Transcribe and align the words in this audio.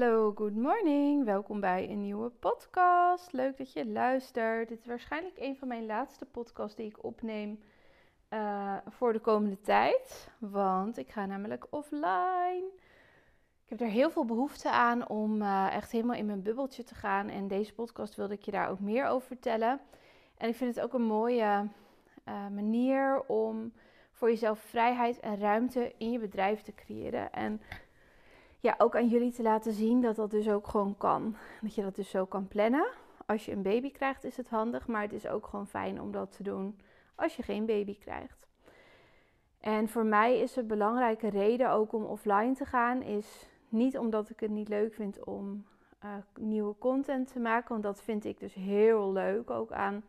Hallo, 0.00 0.32
good 0.34 0.56
morning. 0.56 1.24
Welkom 1.24 1.60
bij 1.60 1.90
een 1.90 2.00
nieuwe 2.00 2.28
podcast. 2.28 3.32
Leuk 3.32 3.58
dat 3.58 3.72
je 3.72 3.86
luistert. 3.86 4.68
Dit 4.68 4.78
is 4.78 4.86
waarschijnlijk 4.86 5.38
een 5.38 5.56
van 5.56 5.68
mijn 5.68 5.86
laatste 5.86 6.24
podcasts 6.24 6.76
die 6.76 6.86
ik 6.86 7.04
opneem 7.04 7.60
uh, 8.30 8.76
voor 8.88 9.12
de 9.12 9.18
komende 9.18 9.60
tijd. 9.60 10.30
Want 10.38 10.98
ik 10.98 11.08
ga 11.08 11.26
namelijk 11.26 11.66
offline. 11.70 12.64
Ik 13.64 13.68
heb 13.68 13.80
er 13.80 13.86
heel 13.86 14.10
veel 14.10 14.24
behoefte 14.24 14.70
aan 14.70 15.08
om 15.08 15.42
uh, 15.42 15.74
echt 15.74 15.90
helemaal 15.90 16.16
in 16.16 16.26
mijn 16.26 16.42
bubbeltje 16.42 16.84
te 16.84 16.94
gaan. 16.94 17.28
En 17.28 17.48
deze 17.48 17.74
podcast 17.74 18.14
wilde 18.14 18.34
ik 18.34 18.42
je 18.42 18.50
daar 18.50 18.70
ook 18.70 18.80
meer 18.80 19.06
over 19.06 19.26
vertellen. 19.26 19.80
En 20.36 20.48
ik 20.48 20.56
vind 20.56 20.74
het 20.74 20.84
ook 20.84 20.92
een 20.92 21.02
mooie 21.02 21.68
uh, 22.28 22.48
manier 22.48 23.22
om 23.26 23.72
voor 24.12 24.28
jezelf 24.28 24.60
vrijheid 24.60 25.20
en 25.20 25.38
ruimte 25.38 25.94
in 25.98 26.10
je 26.10 26.18
bedrijf 26.18 26.62
te 26.62 26.74
creëren. 26.74 27.32
En 27.32 27.60
ja, 28.60 28.74
ook 28.78 28.96
aan 28.96 29.08
jullie 29.08 29.32
te 29.32 29.42
laten 29.42 29.72
zien 29.72 30.00
dat 30.00 30.16
dat 30.16 30.30
dus 30.30 30.48
ook 30.48 30.68
gewoon 30.68 30.96
kan. 30.96 31.36
Dat 31.60 31.74
je 31.74 31.82
dat 31.82 31.94
dus 31.94 32.10
zo 32.10 32.24
kan 32.24 32.48
plannen. 32.48 32.88
Als 33.26 33.44
je 33.44 33.52
een 33.52 33.62
baby 33.62 33.90
krijgt 33.90 34.24
is 34.24 34.36
het 34.36 34.48
handig, 34.48 34.86
maar 34.86 35.02
het 35.02 35.12
is 35.12 35.26
ook 35.26 35.46
gewoon 35.46 35.66
fijn 35.66 36.00
om 36.00 36.12
dat 36.12 36.36
te 36.36 36.42
doen 36.42 36.78
als 37.14 37.36
je 37.36 37.42
geen 37.42 37.66
baby 37.66 37.98
krijgt. 37.98 38.46
En 39.60 39.88
voor 39.88 40.04
mij 40.04 40.38
is 40.38 40.56
een 40.56 40.66
belangrijke 40.66 41.28
reden 41.28 41.70
ook 41.70 41.92
om 41.92 42.04
offline 42.04 42.54
te 42.54 42.64
gaan, 42.64 43.02
is 43.02 43.48
niet 43.68 43.98
omdat 43.98 44.30
ik 44.30 44.40
het 44.40 44.50
niet 44.50 44.68
leuk 44.68 44.94
vind 44.94 45.24
om 45.24 45.64
uh, 46.04 46.10
nieuwe 46.34 46.74
content 46.78 47.32
te 47.32 47.40
maken, 47.40 47.68
want 47.68 47.82
dat 47.82 48.02
vind 48.02 48.24
ik 48.24 48.38
dus 48.38 48.54
heel 48.54 49.12
leuk, 49.12 49.50
ook 49.50 49.72
aan 49.72 50.04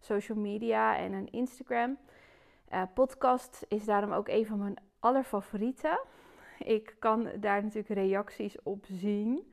social 0.00 0.38
media 0.38 0.96
en 0.96 1.14
aan 1.14 1.26
Instagram. 1.26 1.98
Uh, 2.72 2.82
podcast 2.94 3.64
is 3.68 3.84
daarom 3.84 4.12
ook 4.12 4.28
een 4.28 4.46
van 4.46 4.58
mijn 4.58 4.76
allerfavorieten. 4.98 6.00
Ik 6.64 6.96
kan 6.98 7.28
daar 7.40 7.62
natuurlijk 7.62 7.94
reacties 7.94 8.62
op 8.62 8.84
zien 8.88 9.52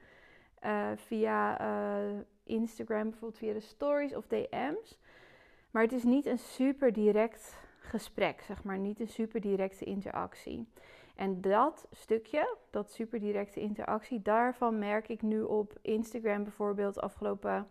uh, 0.66 0.90
via 0.95 1.62
uh, 1.62 2.20
Instagram, 2.44 3.09
bijvoorbeeld 3.09 3.39
via 3.39 3.53
de 3.53 3.59
stories 3.59 4.16
of 4.16 4.28
DM's. 4.28 4.97
Maar 5.72 5.83
het 5.83 5.92
is 5.92 6.03
niet 6.03 6.25
een 6.25 6.39
super 6.39 6.94
direct 6.94 7.58
gesprek, 7.80 8.42
zeg 8.42 8.64
maar, 8.64 8.78
niet 8.78 9.00
een 9.00 9.08
super 9.08 9.42
directe 9.42 9.86
interactie. 9.86 10.67
En 11.16 11.42
dat 11.42 11.88
stukje, 11.92 12.58
dat 12.70 12.92
super 12.92 13.20
directe 13.20 13.59
interactie, 13.59 14.22
daarvan 14.22 14.80
merk 14.80 15.08
ik 15.08 15.22
nu 15.22 15.42
op 15.42 15.78
Instagram 15.81 16.44
bijvoorbeeld 16.44 17.02
afgelopen 17.02 17.67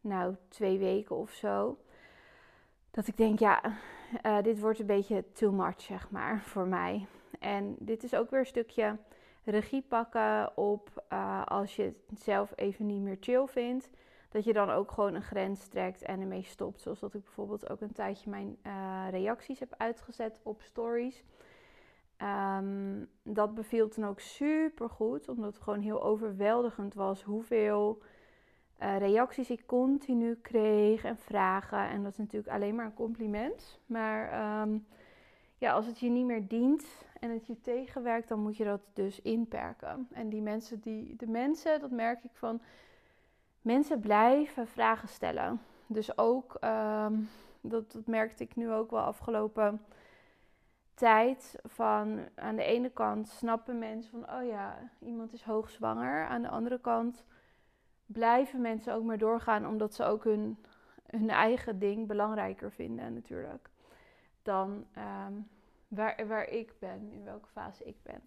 nou, 0.00 0.34
twee 0.48 0.78
weken 0.78 1.16
of 1.16 1.30
zo. 1.30 1.78
Dat 2.90 3.06
ik 3.06 3.16
denk, 3.16 3.38
ja, 3.38 3.62
uh, 4.22 4.42
dit 4.42 4.60
wordt 4.60 4.78
een 4.78 4.86
beetje 4.86 5.24
too 5.32 5.52
much, 5.52 5.80
zeg 5.80 6.10
maar, 6.10 6.40
voor 6.40 6.66
mij. 6.66 7.06
En 7.38 7.76
dit 7.78 8.02
is 8.02 8.14
ook 8.14 8.30
weer 8.30 8.40
een 8.40 8.46
stukje 8.46 8.96
regie 9.44 9.82
pakken 9.82 10.56
op 10.56 11.04
uh, 11.12 11.44
als 11.44 11.76
je 11.76 11.82
het 12.08 12.20
zelf 12.20 12.52
even 12.56 12.86
niet 12.86 13.00
meer 13.00 13.16
chill 13.20 13.46
vindt. 13.46 13.90
Dat 14.28 14.44
je 14.44 14.52
dan 14.52 14.70
ook 14.70 14.90
gewoon 14.90 15.14
een 15.14 15.22
grens 15.22 15.68
trekt 15.68 16.02
en 16.02 16.20
ermee 16.20 16.42
stopt. 16.42 16.80
Zoals 16.80 17.00
dat 17.00 17.14
ik 17.14 17.22
bijvoorbeeld 17.22 17.70
ook 17.70 17.80
een 17.80 17.92
tijdje 17.92 18.30
mijn 18.30 18.56
uh, 18.66 19.06
reacties 19.10 19.58
heb 19.58 19.74
uitgezet 19.76 20.40
op 20.42 20.62
stories. 20.62 21.24
Um, 22.58 23.08
dat 23.22 23.54
beviel 23.54 23.88
toen 23.88 24.06
ook 24.06 24.20
super 24.20 24.90
goed, 24.90 25.28
omdat 25.28 25.54
het 25.54 25.62
gewoon 25.62 25.80
heel 25.80 26.02
overweldigend 26.02 26.94
was 26.94 27.22
hoeveel 27.22 28.02
uh, 28.82 28.98
reacties 28.98 29.50
ik 29.50 29.66
continu 29.66 30.34
kreeg 30.34 31.04
en 31.04 31.18
vragen. 31.18 31.88
En 31.88 32.02
dat 32.02 32.12
is 32.12 32.18
natuurlijk 32.18 32.52
alleen 32.52 32.74
maar 32.74 32.84
een 32.84 32.94
compliment. 32.94 33.80
Maar 33.86 34.60
um, 34.62 34.86
ja, 35.58 35.72
als 35.72 35.86
het 35.86 35.98
je 35.98 36.08
niet 36.08 36.26
meer 36.26 36.48
dient 36.48 37.05
en 37.20 37.30
het 37.30 37.46
je 37.46 37.60
tegenwerkt, 37.60 38.28
dan 38.28 38.40
moet 38.40 38.56
je 38.56 38.64
dat 38.64 38.80
dus 38.92 39.20
inperken. 39.20 40.08
En 40.12 40.28
die 40.28 40.42
mensen, 40.42 40.80
die, 40.80 41.16
de 41.16 41.26
mensen, 41.26 41.80
dat 41.80 41.90
merk 41.90 42.24
ik 42.24 42.30
van, 42.32 42.60
mensen 43.62 44.00
blijven 44.00 44.66
vragen 44.66 45.08
stellen. 45.08 45.60
Dus 45.86 46.18
ook, 46.18 46.56
um, 46.60 47.28
dat, 47.60 47.92
dat 47.92 48.06
merkte 48.06 48.42
ik 48.42 48.56
nu 48.56 48.72
ook 48.72 48.90
wel 48.90 49.00
afgelopen 49.00 49.80
tijd. 50.94 51.58
Van 51.64 52.20
aan 52.34 52.56
de 52.56 52.64
ene 52.64 52.90
kant 52.90 53.28
snappen 53.28 53.78
mensen 53.78 54.10
van, 54.10 54.36
oh 54.38 54.46
ja, 54.46 54.90
iemand 54.98 55.32
is 55.32 55.42
hoogzwanger. 55.42 56.26
Aan 56.26 56.42
de 56.42 56.48
andere 56.48 56.80
kant 56.80 57.24
blijven 58.06 58.60
mensen 58.60 58.94
ook 58.94 59.04
maar 59.04 59.18
doorgaan, 59.18 59.66
omdat 59.66 59.94
ze 59.94 60.04
ook 60.04 60.24
hun, 60.24 60.58
hun 61.06 61.30
eigen 61.30 61.78
ding 61.78 62.06
belangrijker 62.06 62.72
vinden 62.72 63.14
natuurlijk 63.14 63.68
dan 64.46 64.86
um, 65.26 65.48
waar, 65.88 66.26
waar 66.26 66.48
ik 66.48 66.72
ben, 66.78 67.10
in 67.12 67.24
welke 67.24 67.48
fase 67.48 67.84
ik 67.84 67.96
ben. 68.02 68.20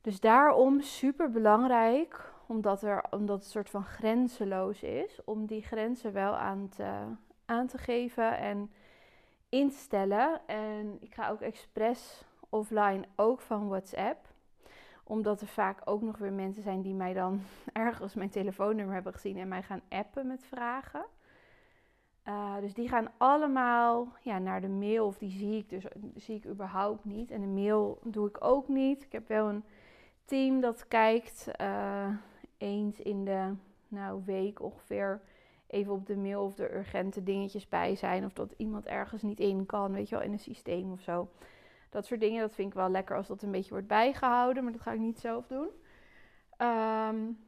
Dus 0.00 0.20
daarom 0.20 0.80
super 0.80 1.30
belangrijk, 1.30 2.32
omdat, 2.46 2.82
er, 2.82 3.04
omdat 3.10 3.38
het 3.38 3.50
soort 3.50 3.70
van 3.70 3.84
grenzeloos 3.84 4.82
is, 4.82 5.24
om 5.24 5.46
die 5.46 5.62
grenzen 5.62 6.12
wel 6.12 6.36
aan 6.36 6.68
te, 6.68 7.04
aan 7.44 7.66
te 7.66 7.78
geven 7.78 8.38
en 8.38 8.72
in 9.48 9.70
te 9.70 9.76
stellen. 9.76 10.40
En 10.46 10.96
ik 11.00 11.14
ga 11.14 11.28
ook 11.28 11.40
expres 11.40 12.24
offline, 12.48 13.04
ook 13.16 13.40
van 13.40 13.68
WhatsApp 13.68 14.34
omdat 15.08 15.40
er 15.40 15.46
vaak 15.46 15.80
ook 15.84 16.02
nog 16.02 16.18
weer 16.18 16.32
mensen 16.32 16.62
zijn 16.62 16.82
die 16.82 16.94
mij 16.94 17.12
dan 17.12 17.40
ergens 17.72 18.14
mijn 18.14 18.30
telefoonnummer 18.30 18.94
hebben 18.94 19.12
gezien 19.12 19.38
en 19.38 19.48
mij 19.48 19.62
gaan 19.62 19.82
appen 19.88 20.26
met 20.26 20.44
vragen. 20.44 21.04
Uh, 22.28 22.56
dus 22.60 22.74
die 22.74 22.88
gaan 22.88 23.08
allemaal 23.16 24.08
ja, 24.20 24.38
naar 24.38 24.60
de 24.60 24.68
mail, 24.68 25.06
of 25.06 25.18
die 25.18 25.30
zie 25.30 25.58
ik 25.58 25.68
dus 25.68 25.84
zie 26.14 26.36
ik 26.36 26.46
überhaupt 26.46 27.04
niet. 27.04 27.30
En 27.30 27.40
de 27.40 27.46
mail 27.46 27.98
doe 28.02 28.28
ik 28.28 28.44
ook 28.44 28.68
niet. 28.68 29.02
Ik 29.02 29.12
heb 29.12 29.28
wel 29.28 29.48
een 29.48 29.64
team 30.24 30.60
dat 30.60 30.88
kijkt 30.88 31.48
uh, 31.60 32.08
eens 32.58 33.00
in 33.00 33.24
de 33.24 33.52
nou, 33.88 34.22
week 34.24 34.62
ongeveer 34.62 35.20
even 35.66 35.92
op 35.92 36.06
de 36.06 36.16
mail 36.16 36.44
of 36.44 36.58
er 36.58 36.76
urgente 36.76 37.22
dingetjes 37.22 37.68
bij 37.68 37.94
zijn. 37.96 38.24
Of 38.24 38.32
dat 38.32 38.54
iemand 38.56 38.86
ergens 38.86 39.22
niet 39.22 39.40
in 39.40 39.66
kan, 39.66 39.92
weet 39.92 40.08
je 40.08 40.14
wel, 40.14 40.24
in 40.24 40.32
een 40.32 40.38
systeem 40.38 40.92
of 40.92 41.00
zo. 41.00 41.28
Dat 41.90 42.06
soort 42.06 42.20
dingen, 42.20 42.40
dat 42.40 42.54
vind 42.54 42.68
ik 42.68 42.74
wel 42.74 42.90
lekker 42.90 43.16
als 43.16 43.26
dat 43.26 43.42
een 43.42 43.50
beetje 43.50 43.70
wordt 43.70 43.86
bijgehouden, 43.86 44.62
maar 44.64 44.72
dat 44.72 44.82
ga 44.82 44.92
ik 44.92 44.98
niet 44.98 45.18
zelf 45.18 45.46
doen. 45.46 45.68
Um, 46.58 47.38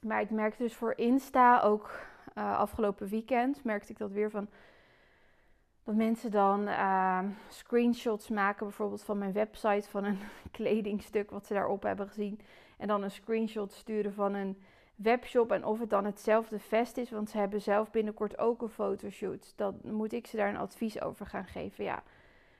maar 0.00 0.20
ik 0.20 0.30
merkte 0.30 0.62
dus 0.62 0.74
voor 0.74 0.92
Insta 0.96 1.60
ook 1.60 1.90
uh, 2.34 2.58
afgelopen 2.58 3.08
weekend 3.08 3.64
merkte 3.64 3.92
ik 3.92 3.98
dat 3.98 4.10
weer 4.10 4.30
van 4.30 4.48
dat 5.84 5.94
mensen 5.94 6.30
dan 6.30 6.68
uh, 6.68 7.20
screenshots 7.48 8.28
maken, 8.28 8.66
bijvoorbeeld 8.66 9.02
van 9.02 9.18
mijn 9.18 9.32
website, 9.32 9.88
van 9.90 10.04
een 10.04 10.18
kledingstuk 10.50 11.30
wat 11.30 11.46
ze 11.46 11.54
daarop 11.54 11.82
hebben 11.82 12.08
gezien. 12.08 12.40
En 12.76 12.88
dan 12.88 13.02
een 13.02 13.10
screenshot 13.10 13.72
sturen 13.72 14.14
van 14.14 14.34
een 14.34 14.62
webshop 14.94 15.52
en 15.52 15.64
of 15.64 15.78
het 15.78 15.90
dan 15.90 16.04
hetzelfde 16.04 16.58
vest 16.58 16.96
is, 16.96 17.10
want 17.10 17.30
ze 17.30 17.38
hebben 17.38 17.62
zelf 17.62 17.90
binnenkort 17.90 18.38
ook 18.38 18.62
een 18.62 18.68
fotoshoot. 18.68 19.52
Dan 19.56 19.80
moet 19.82 20.12
ik 20.12 20.26
ze 20.26 20.36
daar 20.36 20.48
een 20.48 20.56
advies 20.56 21.00
over 21.00 21.26
gaan 21.26 21.46
geven. 21.46 21.84
Ja, 21.84 22.02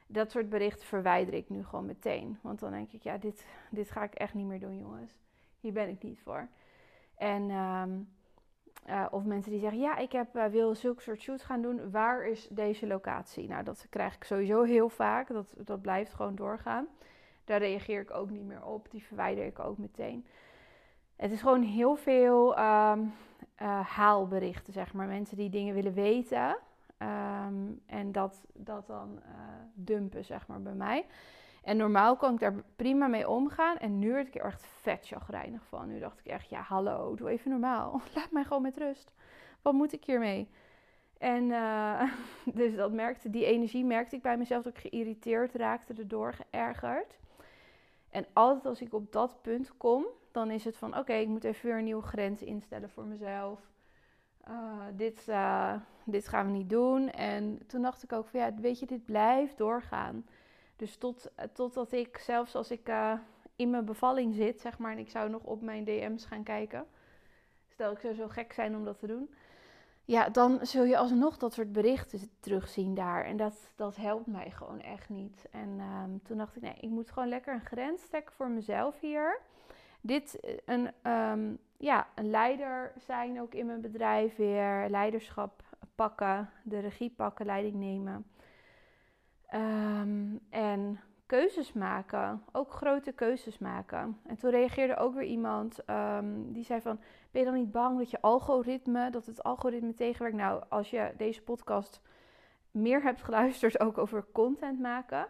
dat 0.07 0.31
soort 0.31 0.49
berichten 0.49 0.87
verwijder 0.87 1.35
ik 1.35 1.49
nu 1.49 1.65
gewoon 1.65 1.87
meteen. 1.87 2.39
Want 2.41 2.61
dan 2.61 2.71
denk 2.71 2.93
ik, 2.93 3.03
ja, 3.03 3.19
dit, 3.19 3.47
dit 3.71 3.91
ga 3.91 4.03
ik 4.03 4.15
echt 4.15 4.35
niet 4.35 4.47
meer 4.47 4.61
doen, 4.61 4.79
jongens. 4.79 5.13
Hier 5.61 5.73
ben 5.73 5.89
ik 5.89 6.03
niet 6.03 6.21
voor. 6.21 6.49
En 7.15 7.51
um, 7.51 8.09
uh, 8.89 9.07
of 9.11 9.25
mensen 9.25 9.51
die 9.51 9.61
zeggen, 9.61 9.81
ja, 9.81 9.97
ik 9.97 10.13
heb, 10.13 10.37
uh, 10.37 10.45
wil 10.45 10.75
zulke 10.75 11.03
soort 11.03 11.21
shoots 11.21 11.43
gaan 11.43 11.63
doen. 11.63 11.91
Waar 11.91 12.27
is 12.27 12.49
deze 12.51 12.87
locatie? 12.87 13.49
Nou, 13.49 13.65
dat 13.65 13.87
krijg 13.91 14.15
ik 14.15 14.25
sowieso 14.25 14.63
heel 14.63 14.89
vaak. 14.89 15.29
Dat, 15.29 15.47
dat 15.57 15.83
blijft 15.83 16.15
gewoon 16.15 16.35
doorgaan. 16.35 16.87
Daar 17.45 17.59
reageer 17.59 18.01
ik 18.01 18.11
ook 18.11 18.31
niet 18.31 18.45
meer 18.45 18.65
op. 18.65 18.91
Die 18.91 19.03
verwijder 19.03 19.45
ik 19.45 19.59
ook 19.59 19.79
meteen. 19.79 20.27
Het 21.17 21.31
is 21.31 21.41
gewoon 21.41 21.63
heel 21.63 21.97
veel 21.97 22.59
um, 22.59 23.13
uh, 23.63 23.81
haalberichten, 23.81 24.73
zeg 24.73 24.93
maar. 24.93 25.07
Mensen 25.07 25.37
die 25.37 25.51
dingen 25.51 25.75
willen 25.75 25.95
weten. 25.95 26.57
Um, 26.99 27.81
en 27.87 28.13
dat, 28.13 28.45
dat 28.53 28.87
dan 28.87 29.23
dumpen, 29.75 30.25
zeg 30.25 30.47
maar, 30.47 30.63
bij 30.63 30.75
mij. 30.75 31.07
En 31.65 31.77
normaal 31.77 32.17
kan 32.17 32.35
ik 32.35 32.41
daar 32.41 32.55
prima 32.77 33.07
mee 33.07 33.29
omgaan. 33.29 33.77
En 33.77 33.99
nu 33.99 34.13
werd 34.13 34.27
ik 34.27 34.35
er 34.35 34.45
echt 34.45 34.67
vet 34.67 35.07
chagrijnig 35.07 35.63
van. 35.69 35.89
Nu 35.89 35.99
dacht 35.99 36.19
ik 36.19 36.27
echt, 36.27 36.51
ja 36.51 36.61
hallo, 36.61 37.15
doe 37.15 37.31
even 37.31 37.51
normaal. 37.51 38.01
Laat 38.15 38.31
mij 38.31 38.45
gewoon 38.45 38.63
met 38.63 38.77
rust. 38.77 39.13
Wat 39.63 39.73
moet 39.73 39.93
ik 39.93 40.05
hiermee? 40.05 40.49
En 41.19 41.45
uh, 41.45 42.13
dus 42.61 42.75
dat 42.77 42.93
merkte, 42.93 43.31
die 43.31 43.45
energie 43.45 43.85
merkte 43.85 44.17
ik 44.17 44.23
bij 44.23 44.37
mezelf 44.37 44.63
dat 44.63 44.77
ik 44.77 44.91
geïrriteerd 44.91 45.55
raakte, 45.55 45.95
erdoor 45.95 46.35
geërgerd. 46.35 47.19
En 48.11 48.27
altijd 48.33 48.67
als 48.67 48.81
ik 48.81 48.95
op 48.95 49.13
dat 49.13 49.43
punt 49.43 49.77
kom, 49.77 50.07
dan 50.33 50.51
is 50.51 50.65
het 50.65 50.77
van 50.77 50.99
oké, 50.99 51.13
ik 51.13 51.29
moet 51.29 51.45
even 51.45 51.67
weer 51.67 51.79
een 51.79 51.85
nieuwe 51.85 52.03
grens 52.03 52.43
instellen 52.43 52.91
voor 52.91 53.05
mezelf. 53.05 53.61
Uh, 54.49 54.81
dit, 54.93 55.27
uh, 55.29 55.75
dit 56.05 56.29
gaan 56.29 56.47
we 56.47 56.53
niet 56.53 56.71
doen. 56.71 57.11
En 57.11 57.67
toen 57.67 57.83
dacht 57.83 58.03
ik 58.03 58.13
ook 58.13 58.29
van 58.29 58.41
ja, 58.41 58.55
weet 58.55 58.79
je, 58.79 58.87
dit 58.87 59.05
blijft 59.05 59.59
doorgaan. 59.59 60.27
Dus 60.85 60.97
tot, 60.97 61.31
totdat 61.53 61.93
ik, 61.93 62.19
zelfs 62.19 62.55
als 62.55 62.71
ik 62.71 62.89
uh, 62.89 63.13
in 63.57 63.71
mijn 63.71 63.85
bevalling 63.85 64.35
zit, 64.35 64.61
zeg 64.61 64.79
maar, 64.79 64.93
en 64.93 64.99
ik 64.99 65.11
zou 65.11 65.31
nog 65.31 65.43
op 65.43 65.63
mijn 65.63 65.85
DM's 65.85 66.25
gaan 66.25 66.43
kijken. 66.43 66.87
Stel, 67.69 67.93
ik 67.93 67.99
zou 67.99 68.15
zo 68.15 68.29
gek 68.29 68.53
zijn 68.53 68.77
om 68.77 68.85
dat 68.85 68.99
te 68.99 69.07
doen. 69.07 69.35
Ja, 70.05 70.29
dan 70.29 70.59
zul 70.63 70.85
je 70.85 70.97
alsnog 70.97 71.37
dat 71.37 71.53
soort 71.53 71.73
berichten 71.73 72.31
terugzien 72.41 72.95
daar. 72.95 73.25
En 73.25 73.37
dat, 73.37 73.73
dat 73.77 73.97
helpt 73.97 74.27
mij 74.27 74.51
gewoon 74.51 74.81
echt 74.81 75.09
niet. 75.09 75.47
En 75.51 75.81
um, 75.81 76.23
toen 76.23 76.39
dacht 76.39 76.57
ik, 76.57 76.63
nee, 76.63 76.77
ik 76.81 76.91
moet 76.91 77.11
gewoon 77.11 77.29
lekker 77.29 77.55
een 77.55 77.67
grens 77.67 78.07
trekken 78.09 78.35
voor 78.35 78.49
mezelf 78.49 79.01
hier. 79.01 79.41
dit 80.01 80.59
een, 80.65 81.11
um, 81.13 81.59
ja, 81.77 82.07
een 82.15 82.31
leider 82.31 82.93
zijn 82.97 83.41
ook 83.41 83.55
in 83.55 83.67
mijn 83.67 83.81
bedrijf 83.81 84.37
weer. 84.37 84.87
Leiderschap 84.89 85.63
pakken, 85.95 86.51
de 86.63 86.79
regie 86.79 87.11
pakken, 87.11 87.47
leiding 87.47 87.75
nemen. 87.75 88.27
Um, 89.55 90.41
en 90.51 91.01
keuzes 91.27 91.73
maken, 91.73 92.43
ook 92.53 92.71
grote 92.71 93.13
keuzes 93.13 93.59
maken. 93.59 94.19
En 94.27 94.37
toen 94.37 94.51
reageerde 94.51 94.97
ook 94.97 95.15
weer 95.15 95.27
iemand 95.27 95.79
um, 95.91 96.53
die 96.53 96.65
zei 96.65 96.81
van, 96.81 96.99
ben 97.31 97.41
je 97.41 97.47
dan 97.47 97.57
niet 97.57 97.71
bang 97.71 97.99
dat 97.99 98.11
je 98.11 98.21
algoritme, 98.21 99.11
dat 99.11 99.27
het 99.27 99.43
algoritme 99.43 99.95
tegenwerkt? 99.95 100.37
Nou, 100.37 100.65
als 100.69 100.91
je 100.91 101.13
deze 101.17 101.43
podcast 101.43 102.01
meer 102.71 103.03
hebt 103.03 103.23
geluisterd 103.23 103.81
ook 103.81 103.99
over 103.99 104.25
content 104.33 104.81
maken, 104.81 105.29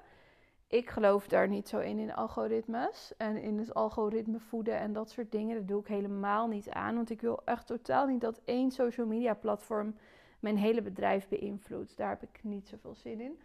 ik 0.66 0.90
geloof 0.90 1.28
daar 1.28 1.48
niet 1.48 1.68
zo 1.68 1.78
in, 1.78 1.98
in 1.98 2.14
algoritmes 2.14 3.12
en 3.16 3.36
in 3.36 3.58
het 3.58 3.74
algoritme 3.74 4.38
voeden 4.38 4.78
en 4.78 4.92
dat 4.92 5.10
soort 5.10 5.32
dingen. 5.32 5.56
Dat 5.56 5.68
doe 5.68 5.80
ik 5.80 5.86
helemaal 5.86 6.48
niet 6.48 6.70
aan, 6.70 6.94
want 6.94 7.10
ik 7.10 7.20
wil 7.20 7.42
echt 7.44 7.66
totaal 7.66 8.06
niet 8.06 8.20
dat 8.20 8.40
één 8.44 8.70
social 8.70 9.06
media 9.06 9.34
platform 9.34 9.94
mijn 10.40 10.56
hele 10.56 10.82
bedrijf 10.82 11.28
beïnvloedt. 11.28 11.96
Daar 11.96 12.08
heb 12.08 12.22
ik 12.22 12.40
niet 12.42 12.68
zoveel 12.68 12.94
zin 12.94 13.20
in. 13.20 13.38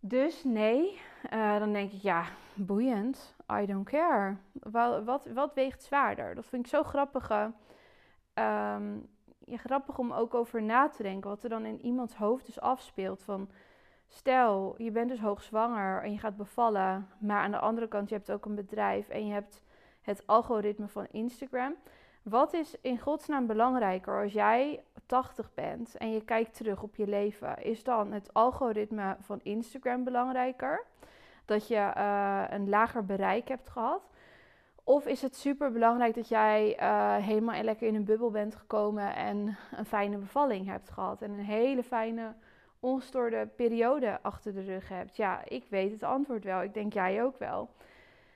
Dus 0.00 0.44
nee, 0.44 1.00
uh, 1.32 1.58
dan 1.58 1.72
denk 1.72 1.92
ik 1.92 2.02
ja, 2.02 2.24
boeiend. 2.54 3.36
I 3.52 3.66
don't 3.66 3.88
care. 3.88 4.36
Wat, 4.52 5.04
wat, 5.04 5.26
wat 5.34 5.54
weegt 5.54 5.82
zwaarder? 5.82 6.34
Dat 6.34 6.46
vind 6.46 6.64
ik 6.64 6.70
zo 6.70 6.82
grappig. 6.82 7.50
Um, 8.34 9.08
grappig 9.46 9.98
om 9.98 10.12
ook 10.12 10.34
over 10.34 10.62
na 10.62 10.88
te 10.88 11.02
denken. 11.02 11.30
Wat 11.30 11.42
er 11.42 11.48
dan 11.48 11.64
in 11.64 11.80
iemands 11.80 12.14
hoofd 12.14 12.46
dus 12.46 12.60
afspeelt. 12.60 13.22
Van 13.22 13.50
stel, 14.08 14.74
je 14.78 14.90
bent 14.90 15.08
dus 15.08 15.20
hoogzwanger 15.20 16.02
en 16.02 16.12
je 16.12 16.18
gaat 16.18 16.36
bevallen. 16.36 17.08
Maar 17.18 17.42
aan 17.42 17.50
de 17.50 17.58
andere 17.58 17.88
kant, 17.88 18.08
je 18.08 18.14
hebt 18.14 18.32
ook 18.32 18.44
een 18.44 18.54
bedrijf 18.54 19.08
en 19.08 19.26
je 19.26 19.32
hebt 19.32 19.62
het 20.00 20.26
algoritme 20.26 20.88
van 20.88 21.06
Instagram. 21.10 21.74
Wat 22.22 22.52
is 22.52 22.80
in 22.80 22.98
godsnaam 22.98 23.46
belangrijker 23.46 24.22
als 24.22 24.32
jij 24.32 24.84
80 25.10 25.54
bent 25.54 25.96
en 25.96 26.12
je 26.12 26.24
kijkt 26.24 26.54
terug 26.54 26.82
op 26.82 26.96
je 26.96 27.06
leven? 27.06 27.62
Is 27.62 27.82
dan 27.84 28.12
het 28.12 28.34
algoritme 28.34 29.16
van 29.20 29.40
Instagram 29.42 30.04
belangrijker? 30.04 30.84
Dat 31.44 31.68
je 31.68 31.92
uh, 31.96 32.44
een 32.48 32.68
lager 32.68 33.04
bereik 33.04 33.48
hebt 33.48 33.70
gehad? 33.70 34.10
Of 34.84 35.06
is 35.06 35.22
het 35.22 35.36
super 35.36 35.72
belangrijk 35.72 36.14
dat 36.14 36.28
jij 36.28 36.80
uh, 36.80 37.16
helemaal 37.16 37.62
lekker 37.62 37.86
in 37.86 37.94
een 37.94 38.04
bubbel 38.04 38.30
bent 38.30 38.54
gekomen 38.54 39.14
en 39.14 39.56
een 39.76 39.84
fijne 39.84 40.16
bevalling 40.16 40.66
hebt 40.66 40.90
gehad 40.90 41.22
en 41.22 41.30
een 41.30 41.44
hele 41.44 41.82
fijne 41.82 42.34
ongestoorde 42.80 43.48
periode 43.56 44.18
achter 44.22 44.54
de 44.54 44.62
rug 44.62 44.88
hebt? 44.88 45.16
Ja, 45.16 45.42
ik 45.44 45.64
weet 45.68 45.92
het 45.92 46.02
antwoord 46.02 46.44
wel. 46.44 46.62
Ik 46.62 46.74
denk 46.74 46.92
jij 46.92 47.22
ook 47.22 47.38
wel. 47.38 47.70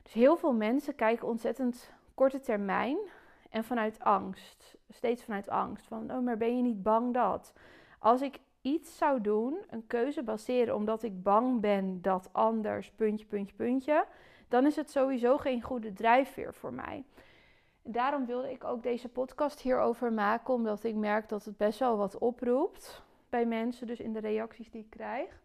Dus 0.02 0.12
heel 0.12 0.36
veel 0.36 0.52
mensen 0.52 0.94
kijken 0.94 1.28
ontzettend 1.28 1.90
korte 2.14 2.40
termijn 2.40 2.98
en 3.54 3.64
vanuit 3.64 3.98
angst. 3.98 4.76
Steeds 4.88 5.22
vanuit 5.24 5.48
angst. 5.48 5.86
Van, 5.86 6.12
oh, 6.12 6.20
maar 6.20 6.36
ben 6.36 6.56
je 6.56 6.62
niet 6.62 6.82
bang 6.82 7.14
dat? 7.14 7.52
Als 7.98 8.22
ik 8.22 8.38
iets 8.60 8.96
zou 8.96 9.20
doen, 9.20 9.58
een 9.70 9.86
keuze 9.86 10.22
baseren 10.22 10.74
omdat 10.74 11.02
ik 11.02 11.22
bang 11.22 11.60
ben 11.60 12.02
dat 12.02 12.28
anders, 12.32 12.90
puntje, 12.90 13.26
puntje, 13.26 13.54
puntje, 13.54 14.06
dan 14.48 14.66
is 14.66 14.76
het 14.76 14.90
sowieso 14.90 15.36
geen 15.36 15.62
goede 15.62 15.92
drijfveer 15.92 16.54
voor 16.54 16.72
mij. 16.72 17.04
Daarom 17.82 18.26
wilde 18.26 18.50
ik 18.50 18.64
ook 18.64 18.82
deze 18.82 19.08
podcast 19.08 19.60
hierover 19.60 20.12
maken, 20.12 20.54
omdat 20.54 20.84
ik 20.84 20.94
merk 20.94 21.28
dat 21.28 21.44
het 21.44 21.56
best 21.56 21.78
wel 21.78 21.96
wat 21.96 22.18
oproept 22.18 23.02
bij 23.28 23.46
mensen, 23.46 23.86
dus 23.86 24.00
in 24.00 24.12
de 24.12 24.20
reacties 24.20 24.70
die 24.70 24.82
ik 24.82 24.90
krijg. 24.90 25.40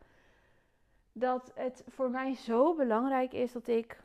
Dat 1.12 1.52
het 1.56 1.84
voor 1.88 2.10
mij 2.10 2.36
zo 2.36 2.76
belangrijk 2.76 3.34
is 3.34 3.52
dat 3.52 3.68
ik 3.68 4.00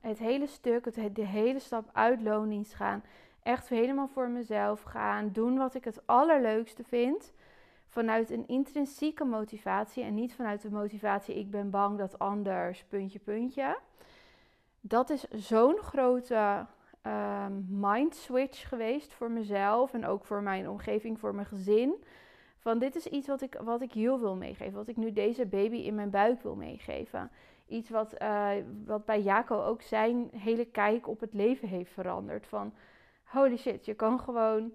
het 0.00 0.18
hele 0.18 0.46
stuk, 0.46 0.84
het, 0.84 1.14
de 1.14 1.26
hele 1.26 1.58
stap 1.58 1.90
uit 1.92 2.22
loondienst 2.22 2.74
gaan. 2.74 3.02
Echt 3.42 3.68
helemaal 3.68 4.08
voor 4.08 4.28
mezelf 4.28 4.82
gaan. 4.82 5.32
Doen 5.32 5.56
wat 5.56 5.74
ik 5.74 5.84
het 5.84 6.06
allerleukste 6.06 6.84
vind. 6.84 7.32
Vanuit 7.88 8.30
een 8.30 8.48
intrinsieke 8.48 9.24
motivatie 9.24 10.02
en 10.02 10.14
niet 10.14 10.34
vanuit 10.34 10.62
de 10.62 10.70
motivatie 10.70 11.38
ik 11.38 11.50
ben 11.50 11.70
bang 11.70 11.98
dat 11.98 12.18
anders, 12.18 12.84
puntje, 12.84 13.18
puntje. 13.18 13.78
Dat 14.80 15.10
is 15.10 15.28
zo'n 15.30 15.76
grote 15.76 16.66
um, 17.02 17.66
mind 17.68 18.14
switch 18.14 18.68
geweest 18.68 19.12
voor 19.12 19.30
mezelf 19.30 19.94
en 19.94 20.06
ook 20.06 20.24
voor 20.24 20.42
mijn 20.42 20.68
omgeving, 20.68 21.18
voor 21.18 21.34
mijn 21.34 21.46
gezin. 21.46 22.04
Van 22.58 22.78
dit 22.78 22.96
is 22.96 23.06
iets 23.06 23.26
wat 23.26 23.40
ik, 23.40 23.60
wat 23.62 23.80
ik 23.80 23.92
heel 23.92 24.20
wil 24.20 24.36
meegeven, 24.36 24.74
wat 24.74 24.88
ik 24.88 24.96
nu 24.96 25.12
deze 25.12 25.46
baby 25.46 25.76
in 25.76 25.94
mijn 25.94 26.10
buik 26.10 26.42
wil 26.42 26.54
meegeven 26.54 27.30
iets 27.68 27.90
wat, 27.90 28.22
uh, 28.22 28.50
wat 28.84 29.04
bij 29.04 29.20
Jaco 29.20 29.62
ook 29.62 29.82
zijn 29.82 30.30
hele 30.36 30.64
kijk 30.64 31.08
op 31.08 31.20
het 31.20 31.34
leven 31.34 31.68
heeft 31.68 31.92
veranderd. 31.92 32.46
Van 32.46 32.72
holy 33.24 33.56
shit, 33.56 33.84
je 33.84 33.94
kan 33.94 34.20
gewoon 34.20 34.72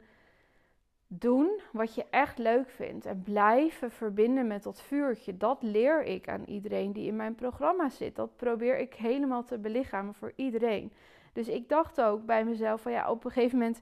doen 1.08 1.60
wat 1.72 1.96
je 1.96 2.06
echt 2.10 2.38
leuk 2.38 2.70
vindt. 2.70 3.06
En 3.06 3.24
blijven 3.24 3.92
verbinden 3.92 4.48
met 4.48 4.64
dat 4.64 4.82
vuurtje. 4.82 5.38
Dat 5.38 5.62
leer 5.62 6.04
ik 6.04 6.30
aan 6.30 6.44
iedereen 6.46 6.92
die 6.92 7.08
in 7.08 7.16
mijn 7.16 7.36
programma 7.36 7.90
zit. 7.90 8.16
Dat 8.16 8.36
probeer 8.36 8.78
ik 8.78 8.94
helemaal 8.94 9.44
te 9.44 9.58
belichamen 9.58 10.14
voor 10.14 10.34
iedereen. 10.36 10.94
Dus 11.34 11.48
ik 11.48 11.70
dacht 11.70 12.02
ook 12.02 12.26
bij 12.26 12.46
mezelf 12.46 12.82
van 12.82 12.92
ja, 12.92 13.10
op 13.10 13.26
een 13.26 13.32
gegeven 13.32 13.58
moment... 13.58 13.82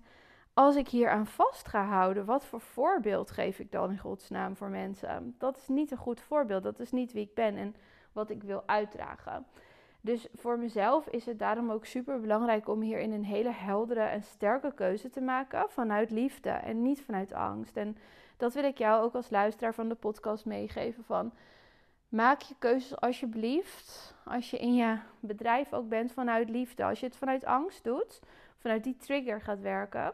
Als 0.54 0.76
ik 0.76 0.88
hier 0.88 1.10
aan 1.10 1.28
vast 1.28 1.68
ga 1.68 1.86
houden, 1.86 2.26
wat 2.26 2.46
voor 2.46 2.62
voorbeeld 2.62 3.32
geef 3.32 3.60
ik 3.60 3.72
dan 3.72 3.92
in 3.92 3.98
godsnaam 3.98 4.56
voor 4.56 4.70
mensen? 4.70 5.36
Dat 5.38 5.58
is 5.58 5.68
niet 5.68 5.92
een 5.92 5.98
goed 5.98 6.22
voorbeeld. 6.22 6.64
Dat 6.64 6.80
is 6.80 6.92
niet 6.92 7.14
wie 7.14 7.24
ik 7.24 7.34
ben. 7.34 7.56
En 7.58 7.76
wat 8.12 8.30
ik 8.30 8.44
wil 8.44 8.64
uitdragen. 8.66 9.46
Dus 10.02 10.28
voor 10.34 10.60
mezelf 10.60 11.08
is 11.08 11.26
het 11.26 11.40
daarom 11.40 11.72
ook 11.72 11.86
super 11.86 12.22
belangrijk 12.22 12.68
om 12.68 12.82
hierin 12.82 13.12
een 13.12 13.26
hele 13.26 13.52
heldere 13.52 14.02
en 14.02 14.24
sterke 14.24 14.74
keuze 14.74 15.10
te 15.10 15.22
maken 15.22 15.70
vanuit 15.70 16.12
liefde 16.12 16.50
en 16.50 16.82
niet 16.82 17.02
vanuit 17.02 17.34
angst. 17.34 17.78
En 17.78 17.98
dat 18.38 18.54
wil 18.54 18.64
ik 18.64 18.78
jou 18.78 19.04
ook 19.04 19.16
als 19.16 19.30
luisteraar 19.30 19.74
van 19.74 19.90
de 19.90 19.96
podcast 19.96 20.46
meegeven 20.46 21.04
van 21.04 21.32
maak 22.10 22.42
je 22.42 22.56
keuzes 22.60 23.00
alsjeblieft 23.00 24.16
als 24.26 24.50
je 24.50 24.58
in 24.58 24.76
je 24.76 24.98
bedrijf 25.20 25.74
ook 25.74 25.90
bent 25.90 26.12
vanuit 26.12 26.50
liefde. 26.50 26.84
Als 26.84 27.00
je 27.00 27.06
het 27.06 27.16
vanuit 27.16 27.46
angst 27.46 27.84
doet, 27.84 28.20
vanuit 28.58 28.84
die 28.84 28.98
trigger 28.98 29.42
gaat 29.42 29.62
werken, 29.62 30.14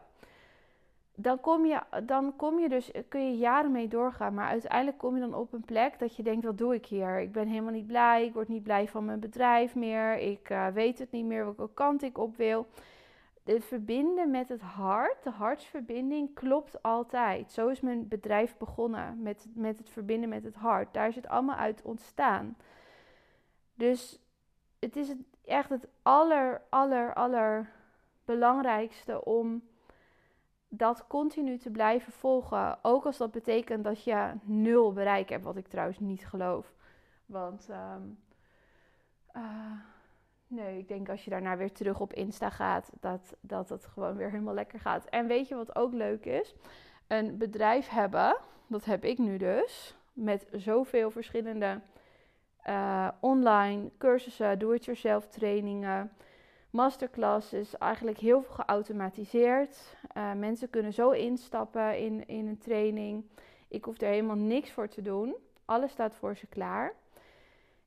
dan 1.20 1.40
kom, 1.40 1.66
je, 1.66 1.80
dan 2.04 2.36
kom 2.36 2.58
je 2.58 2.68
dus, 2.68 2.90
kun 3.08 3.30
je 3.30 3.38
jaren 3.38 3.72
mee 3.72 3.88
doorgaan. 3.88 4.34
Maar 4.34 4.48
uiteindelijk 4.48 4.98
kom 4.98 5.14
je 5.14 5.20
dan 5.20 5.34
op 5.34 5.52
een 5.52 5.64
plek 5.64 5.98
dat 5.98 6.16
je 6.16 6.22
denkt: 6.22 6.44
wat 6.44 6.58
doe 6.58 6.74
ik 6.74 6.86
hier? 6.86 7.20
Ik 7.20 7.32
ben 7.32 7.48
helemaal 7.48 7.72
niet 7.72 7.86
blij. 7.86 8.24
Ik 8.24 8.32
word 8.32 8.48
niet 8.48 8.62
blij 8.62 8.88
van 8.88 9.04
mijn 9.04 9.20
bedrijf 9.20 9.74
meer. 9.74 10.18
Ik 10.18 10.50
uh, 10.50 10.66
weet 10.66 10.98
het 10.98 11.10
niet 11.10 11.24
meer 11.24 11.44
welke 11.44 11.74
kant 11.74 12.02
ik 12.02 12.18
op 12.18 12.36
wil. 12.36 12.66
Het 13.44 13.64
verbinden 13.64 14.30
met 14.30 14.48
het 14.48 14.60
hart, 14.60 15.22
de 15.22 15.30
hartsverbinding, 15.30 16.34
klopt 16.34 16.82
altijd. 16.82 17.52
Zo 17.52 17.68
is 17.68 17.80
mijn 17.80 18.08
bedrijf 18.08 18.56
begonnen 18.56 19.22
met, 19.22 19.46
met 19.54 19.78
het 19.78 19.90
verbinden 19.90 20.28
met 20.28 20.44
het 20.44 20.54
hart. 20.54 20.94
Daar 20.94 21.08
is 21.08 21.16
het 21.16 21.28
allemaal 21.28 21.56
uit 21.56 21.82
ontstaan. 21.82 22.56
Dus 23.74 24.20
het 24.78 24.96
is 24.96 25.14
echt 25.44 25.68
het 25.68 25.88
aller, 26.02 26.62
aller, 26.68 27.14
aller 27.14 27.70
belangrijkste 28.24 29.24
om 29.24 29.62
dat 30.68 31.06
continu 31.06 31.58
te 31.58 31.70
blijven 31.70 32.12
volgen. 32.12 32.78
Ook 32.82 33.06
als 33.06 33.16
dat 33.16 33.30
betekent 33.30 33.84
dat 33.84 34.04
je 34.04 34.32
nul 34.42 34.92
bereik 34.92 35.28
hebt, 35.28 35.44
wat 35.44 35.56
ik 35.56 35.68
trouwens 35.68 35.98
niet 35.98 36.26
geloof. 36.26 36.72
Want 37.26 37.68
um, 37.70 38.18
nee, 40.46 40.78
ik 40.78 40.88
denk 40.88 41.08
als 41.08 41.24
je 41.24 41.30
daarna 41.30 41.56
weer 41.56 41.72
terug 41.72 42.00
op 42.00 42.12
Insta 42.12 42.50
gaat, 42.50 42.90
dat, 43.00 43.36
dat 43.40 43.68
het 43.68 43.86
gewoon 43.86 44.16
weer 44.16 44.30
helemaal 44.30 44.54
lekker 44.54 44.80
gaat. 44.80 45.04
En 45.04 45.26
weet 45.26 45.48
je 45.48 45.54
wat 45.54 45.76
ook 45.76 45.92
leuk 45.92 46.24
is? 46.24 46.54
Een 47.06 47.38
bedrijf 47.38 47.88
hebben, 47.88 48.36
dat 48.66 48.84
heb 48.84 49.04
ik 49.04 49.18
nu 49.18 49.36
dus, 49.36 49.96
met 50.12 50.46
zoveel 50.52 51.10
verschillende 51.10 51.80
uh, 52.66 53.08
online 53.20 53.90
cursussen, 53.98 54.58
do-it-yourself 54.58 55.26
trainingen 55.26 56.12
masterclasses, 56.70 57.78
eigenlijk 57.78 58.18
heel 58.18 58.42
veel 58.42 58.54
geautomatiseerd. 58.54 59.96
Uh, 60.16 60.32
mensen 60.32 60.70
kunnen 60.70 60.92
zo 60.92 61.10
instappen 61.10 61.98
in, 61.98 62.26
in 62.26 62.46
een 62.46 62.58
training. 62.58 63.24
Ik 63.68 63.84
hoef 63.84 64.00
er 64.00 64.08
helemaal 64.08 64.36
niks 64.36 64.70
voor 64.70 64.88
te 64.88 65.02
doen. 65.02 65.36
Alles 65.64 65.90
staat 65.90 66.14
voor 66.14 66.36
ze 66.36 66.46
klaar. 66.46 66.92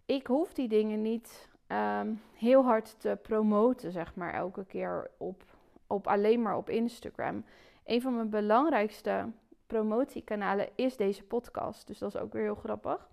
Ik 0.06 0.28
hoef 0.28 0.54
die 0.54 0.68
dingen 0.68 1.02
niet 1.02 1.50
um, 1.68 2.22
heel 2.34 2.64
hard 2.64 3.00
te 3.00 3.18
promoten, 3.22 3.92
zeg 3.92 4.16
maar, 4.16 4.34
elke 4.34 4.66
keer 4.66 5.10
op, 5.18 5.44
op 5.88 6.08
alleen 6.08 6.42
maar 6.42 6.58
op 6.58 6.70
Instagram. 6.70 7.46
Een 7.86 8.02
van 8.02 8.16
mijn 8.16 8.30
belangrijkste 8.30 9.26
promotiekanalen 9.68 10.70
is 10.76 10.98
deze 10.98 11.24
podcast. 11.24 11.88
Dus 11.88 11.98
dat 11.98 12.16
is 12.16 12.22
ook 12.22 12.34
weer 12.34 12.44
heel 12.44 12.56
grappig. 12.56 13.10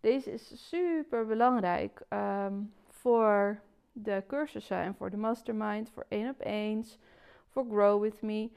Deze 0.00 0.32
is 0.32 0.68
super 0.68 1.26
belangrijk 1.26 2.02
um, 2.10 2.72
voor 2.86 3.60
de 4.02 4.24
cursussen 4.26 4.76
en 4.76 4.94
voor 4.94 5.10
de 5.10 5.16
mastermind, 5.16 5.90
voor 5.90 6.06
één 6.08 6.30
op 6.30 6.40
eens, 6.40 6.98
voor 7.48 7.64
Grow 7.70 8.02
With 8.02 8.22
Me. 8.22 8.50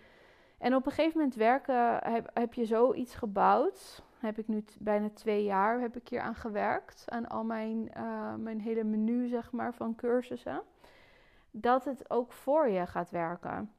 En 0.58 0.76
op 0.76 0.86
een 0.86 0.92
gegeven 0.92 1.18
moment 1.18 1.36
werken, 1.36 1.98
heb, 1.98 2.30
heb 2.34 2.54
je 2.54 2.66
zoiets 2.66 3.16
gebouwd. 3.16 4.04
Heb 4.20 4.38
ik 4.38 4.48
nu 4.48 4.64
bijna 4.80 5.10
twee 5.14 5.44
jaar 5.44 5.80
heb 5.80 5.96
ik 5.96 6.08
hier 6.08 6.22
aan 6.22 6.36
gewerkt. 6.36 7.04
Aan 7.06 7.28
al 7.28 7.44
mijn, 7.44 7.92
uh, 7.98 8.36
mijn 8.36 8.62
hele 8.62 8.84
menu, 8.84 9.28
zeg 9.28 9.52
maar, 9.52 9.74
van 9.74 9.96
cursussen. 9.96 10.62
dat 11.52 11.86
het 11.86 12.10
ook 12.10 12.32
voor 12.32 12.70
je 12.70 12.88
gaat 12.88 13.10
werken. 13.10 13.72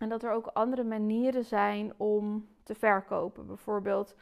En 0.00 0.08
dat 0.08 0.22
er 0.22 0.30
ook 0.30 0.46
andere 0.46 0.84
manieren 0.84 1.44
zijn 1.44 1.92
om 1.96 2.48
te 2.62 2.74
verkopen. 2.74 3.46
Bijvoorbeeld, 3.46 4.16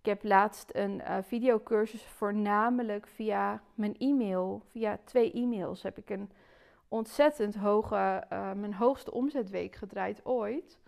ik 0.00 0.06
heb 0.06 0.24
laatst 0.24 0.70
een 0.74 1.00
uh, 1.00 1.16
videocursus 1.22 2.04
voornamelijk 2.04 3.06
via 3.06 3.62
mijn 3.74 3.96
e-mail. 3.98 4.62
Via 4.70 4.98
twee 5.04 5.32
e-mails 5.32 5.82
heb 5.82 5.98
ik 5.98 6.10
een 6.10 6.30
ontzettend 6.88 7.54
hoge, 7.54 8.24
uh, 8.32 8.52
mijn 8.52 8.74
hoogste 8.74 9.12
omzetweek 9.12 9.74
gedraaid 9.74 10.24
ooit. 10.24 10.78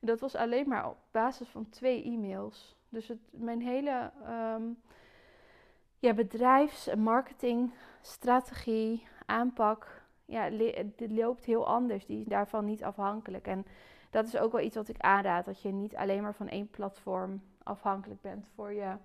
En 0.00 0.06
dat 0.06 0.20
was 0.20 0.34
alleen 0.34 0.68
maar 0.68 0.88
op 0.88 0.96
basis 1.10 1.48
van 1.48 1.68
twee 1.68 2.04
e-mails. 2.04 2.76
Dus 2.88 3.08
het, 3.08 3.18
mijn 3.30 3.60
hele 3.60 4.10
um, 4.28 6.16
bedrijfs- 6.16 6.94
marketing, 6.94 7.72
strategie, 8.00 9.06
aanpak, 9.26 10.02
ja, 10.24 10.50
dit 10.96 11.10
loopt 11.10 11.44
heel 11.44 11.66
anders. 11.66 12.06
Die 12.06 12.20
is 12.20 12.26
daarvan 12.26 12.64
niet 12.64 12.84
afhankelijk. 12.84 13.46
En 13.46 13.66
dat 14.10 14.26
is 14.26 14.36
ook 14.36 14.52
wel 14.52 14.60
iets 14.60 14.76
wat 14.76 14.88
ik 14.88 15.00
aanraad. 15.00 15.44
Dat 15.44 15.62
je 15.62 15.72
niet 15.72 15.96
alleen 15.96 16.22
maar 16.22 16.34
van 16.34 16.48
één 16.48 16.70
platform 16.70 17.42
afhankelijk 17.64 18.20
bent 18.20 18.46
voor 18.54 18.72
je, 18.72 18.96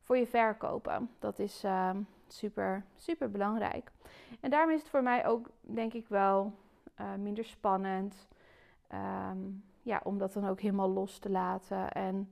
voor 0.00 0.16
je 0.16 0.26
verkopen. 0.26 1.10
Dat 1.18 1.38
is 1.38 1.64
uh, 1.64 1.90
super, 2.26 2.84
super 2.96 3.30
belangrijk. 3.30 3.90
En 4.40 4.50
daarom 4.50 4.70
is 4.70 4.80
het 4.80 4.90
voor 4.90 5.02
mij 5.02 5.26
ook, 5.26 5.50
denk 5.60 5.92
ik 5.92 6.08
wel, 6.08 6.52
uh, 7.00 7.14
minder 7.14 7.44
spannend. 7.44 8.28
Um, 8.92 9.64
ja, 9.82 10.00
om 10.04 10.18
dat 10.18 10.32
dan 10.32 10.48
ook 10.48 10.60
helemaal 10.60 10.90
los 10.90 11.18
te 11.18 11.30
laten. 11.30 11.92
En 11.92 12.30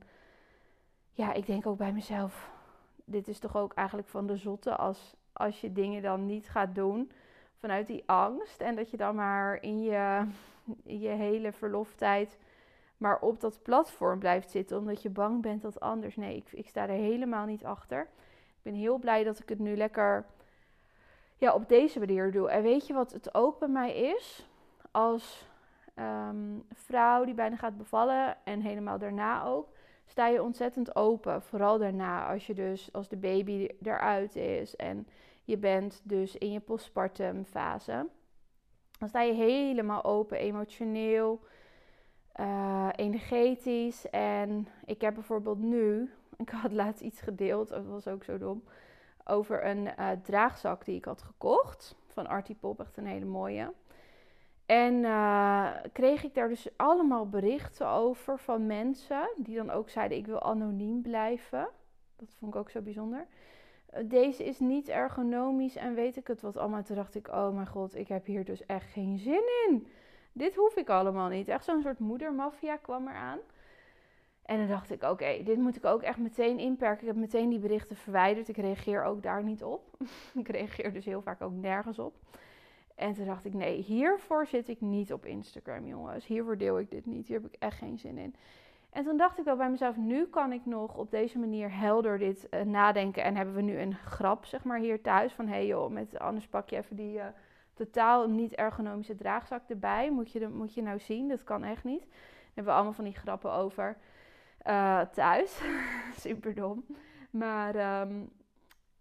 ja, 1.12 1.33
ik 1.33 1.47
denk 1.47 1.67
ook 1.67 1.78
bij 1.78 1.93
mezelf, 1.93 2.50
dit 3.05 3.28
is 3.28 3.38
toch 3.38 3.57
ook 3.57 3.73
eigenlijk 3.73 4.09
van 4.09 4.26
de 4.26 4.37
zotte 4.37 4.76
als, 4.76 5.14
als 5.33 5.61
je 5.61 5.73
dingen 5.73 6.02
dan 6.02 6.26
niet 6.26 6.49
gaat 6.49 6.75
doen 6.75 7.11
vanuit 7.55 7.87
die 7.87 8.02
angst. 8.07 8.61
En 8.61 8.76
dat 8.76 8.90
je 8.90 8.97
dan 8.97 9.14
maar 9.14 9.62
in 9.62 9.83
je, 9.83 10.26
in 10.83 11.00
je 11.00 11.09
hele 11.09 11.52
verloftijd 11.52 12.38
maar 12.99 13.21
op 13.21 13.40
dat 13.40 13.62
platform 13.62 14.19
blijft 14.19 14.50
zitten 14.50 14.78
omdat 14.78 15.02
je 15.02 15.11
bang 15.11 15.43
bent 15.43 15.62
dat 15.62 15.81
anders. 15.81 16.17
Nee, 16.17 16.37
ik, 16.37 16.52
ik 16.52 16.69
sta 16.69 16.83
er 16.83 16.88
helemaal 16.88 17.47
niet 17.47 17.64
achter. 17.64 18.00
Ik 18.49 18.62
ben 18.62 18.75
heel 18.75 18.99
blij 18.99 19.25
dat 19.25 19.38
ik 19.38 19.49
het 19.49 19.59
nu 19.59 19.76
lekker 19.76 20.26
ja, 21.37 21.55
op 21.55 21.69
deze 21.69 21.99
manier 21.99 22.33
doe. 22.33 22.50
En 22.50 22.62
weet 22.62 22.87
je 22.87 22.93
wat 22.93 23.12
het 23.12 23.35
ook 23.35 23.59
bij 23.59 23.69
mij 23.69 23.95
is? 23.95 24.49
Als 24.90 25.47
um, 25.97 26.64
vrouw 26.73 27.25
die 27.25 27.35
bijna 27.35 27.57
gaat 27.57 27.76
bevallen 27.76 28.37
en 28.45 28.61
helemaal 28.61 28.99
daarna 28.99 29.45
ook, 29.45 29.69
sta 30.07 30.26
je 30.26 30.43
ontzettend 30.43 30.97
open. 30.97 31.43
Vooral 31.43 31.78
daarna, 31.78 32.33
als 32.33 32.47
je 32.47 32.55
dus 32.55 32.93
als 32.93 33.09
de 33.09 33.17
baby 33.17 33.69
eruit 33.83 34.37
is 34.37 34.76
en 34.76 35.07
je 35.45 35.57
bent 35.57 36.00
dus 36.05 36.37
in 36.37 36.52
je 36.52 36.61
postpartum 36.61 37.45
fase. 37.45 38.07
Dan 38.99 39.09
sta 39.09 39.21
je 39.21 39.33
helemaal 39.33 40.05
open, 40.05 40.38
emotioneel, 40.38 41.40
energetisch. 42.99 44.11
En 44.11 44.69
ik 44.85 45.00
heb 45.00 45.14
bijvoorbeeld 45.14 45.59
nu, 45.59 46.11
ik 46.45 46.49
had 46.49 46.73
laatst 46.73 47.02
iets 47.02 47.21
gedeeld, 47.21 47.69
dat 47.69 47.87
was 47.87 48.09
ook 48.09 48.25
zo 48.25 48.38
dom, 48.38 48.62
over 49.25 49.67
een 49.67 49.88
uh, 49.99 50.11
draagzak 50.23 50.85
die 50.85 50.97
ik 50.97 51.05
had 51.05 51.23
gekocht 51.23 51.97
van 52.07 52.26
Artie 52.26 52.57
Pop, 52.61 52.81
echt 52.81 52.97
een 52.97 53.07
hele 53.07 53.25
mooie. 53.25 53.73
En 54.67 54.95
uh, 54.95 55.71
kreeg 55.93 56.25
ik 56.25 56.35
daar 56.35 56.49
dus 56.49 56.69
allemaal 56.76 57.28
berichten 57.28 57.88
over 57.88 58.38
van 58.38 58.67
mensen 58.67 59.28
die 59.37 59.57
dan 59.57 59.71
ook 59.71 59.90
zeiden: 59.90 60.19
Ik 60.19 60.26
wil 60.26 60.43
anoniem 60.43 61.02
blijven. 61.02 61.69
Dat 62.17 62.35
vond 62.38 62.55
ik 62.55 62.61
ook 62.61 62.71
zo 62.71 62.81
bijzonder. 62.81 63.26
Eh, 63.90 64.02
deze 64.09 64.45
is 64.45 64.59
niet 64.59 64.88
ergonomisch 64.88 65.76
en 65.76 65.95
weet 65.95 66.17
ik 66.17 66.26
het 66.26 66.40
wat 66.40 66.57
allemaal. 66.57 66.83
Toen 66.83 66.97
dacht 66.97 67.14
ik: 67.14 67.28
Oh 67.28 67.55
mijn 67.55 67.67
god, 67.67 67.97
ik 67.97 68.09
heb 68.09 68.26
hier 68.26 68.45
dus 68.45 68.67
echt 68.67 68.90
geen 68.90 69.19
zin 69.19 69.43
in. 69.69 69.87
Dit 70.38 70.54
hoef 70.54 70.76
ik 70.76 70.88
allemaal 70.88 71.28
niet. 71.28 71.49
Echt 71.49 71.64
zo'n 71.64 71.83
soort 71.83 71.99
moedermafia 71.99 72.76
kwam 72.76 73.09
eraan. 73.09 73.38
En 74.42 74.59
dan 74.59 74.68
dacht 74.68 74.90
ik: 74.90 75.02
Oké, 75.02 75.42
dit 75.42 75.59
moet 75.59 75.76
ik 75.76 75.85
ook 75.85 76.02
echt 76.02 76.18
meteen 76.18 76.59
inperken. 76.59 77.00
Ik 77.00 77.07
heb 77.07 77.16
meteen 77.16 77.49
die 77.49 77.59
berichten 77.59 77.97
verwijderd. 77.97 78.49
Ik 78.49 78.57
reageer 78.57 79.04
ook 79.04 79.23
daar 79.23 79.42
niet 79.42 79.64
op. 79.64 79.97
ik 80.42 80.49
reageer 80.49 80.92
dus 80.92 81.04
heel 81.04 81.23
vaak 81.23 81.42
ook 81.42 81.52
nergens 81.52 81.99
op. 81.99 82.14
En 82.95 83.14
toen 83.14 83.26
dacht 83.26 83.45
ik, 83.45 83.54
nee, 83.54 83.83
hiervoor 83.83 84.47
zit 84.47 84.68
ik 84.68 84.80
niet 84.80 85.12
op 85.12 85.26
Instagram, 85.26 85.87
jongens. 85.87 86.26
Hiervoor 86.26 86.59
deel 86.59 86.78
ik 86.78 86.90
dit 86.90 87.07
niet. 87.07 87.26
Hier 87.26 87.40
heb 87.40 87.52
ik 87.52 87.61
echt 87.61 87.78
geen 87.78 87.99
zin 87.99 88.18
in. 88.18 88.35
En 88.90 89.04
toen 89.04 89.16
dacht 89.16 89.38
ik 89.38 89.45
wel 89.45 89.57
bij 89.57 89.71
mezelf, 89.71 89.97
nu 89.97 90.26
kan 90.26 90.52
ik 90.52 90.66
nog 90.66 90.97
op 90.97 91.11
deze 91.11 91.38
manier 91.38 91.78
helder 91.78 92.18
dit 92.18 92.47
uh, 92.50 92.61
nadenken. 92.61 93.23
En 93.23 93.37
hebben 93.37 93.54
we 93.54 93.62
nu 93.62 93.78
een 93.78 93.95
grap, 93.95 94.45
zeg 94.45 94.64
maar, 94.64 94.78
hier 94.78 95.02
thuis. 95.02 95.33
Van, 95.33 95.47
hé 95.47 95.52
hey 95.52 95.66
joh, 95.66 95.90
met, 95.90 96.18
anders 96.18 96.49
pak 96.49 96.68
je 96.68 96.76
even 96.76 96.97
die 96.97 97.16
uh, 97.16 97.25
totaal 97.78 98.28
niet 98.28 98.54
ergonomische 98.54 99.14
draagzak 99.14 99.62
erbij. 99.68 100.11
Moet 100.11 100.32
je, 100.32 100.49
moet 100.49 100.75
je 100.75 100.82
nou 100.82 100.99
zien, 100.99 101.28
dat 101.28 101.44
kan 101.44 101.64
echt 101.64 101.85
niet. 101.85 102.00
Daar 102.00 102.44
hebben 102.44 102.64
we 102.64 102.73
allemaal 102.73 102.92
van 102.92 103.04
die 103.04 103.14
grappen 103.14 103.52
over 103.52 103.97
uh, 104.66 105.00
thuis. 105.00 105.61
Super 106.25 106.54
dom. 106.54 106.85
Maar 107.30 108.00
um, 108.00 108.30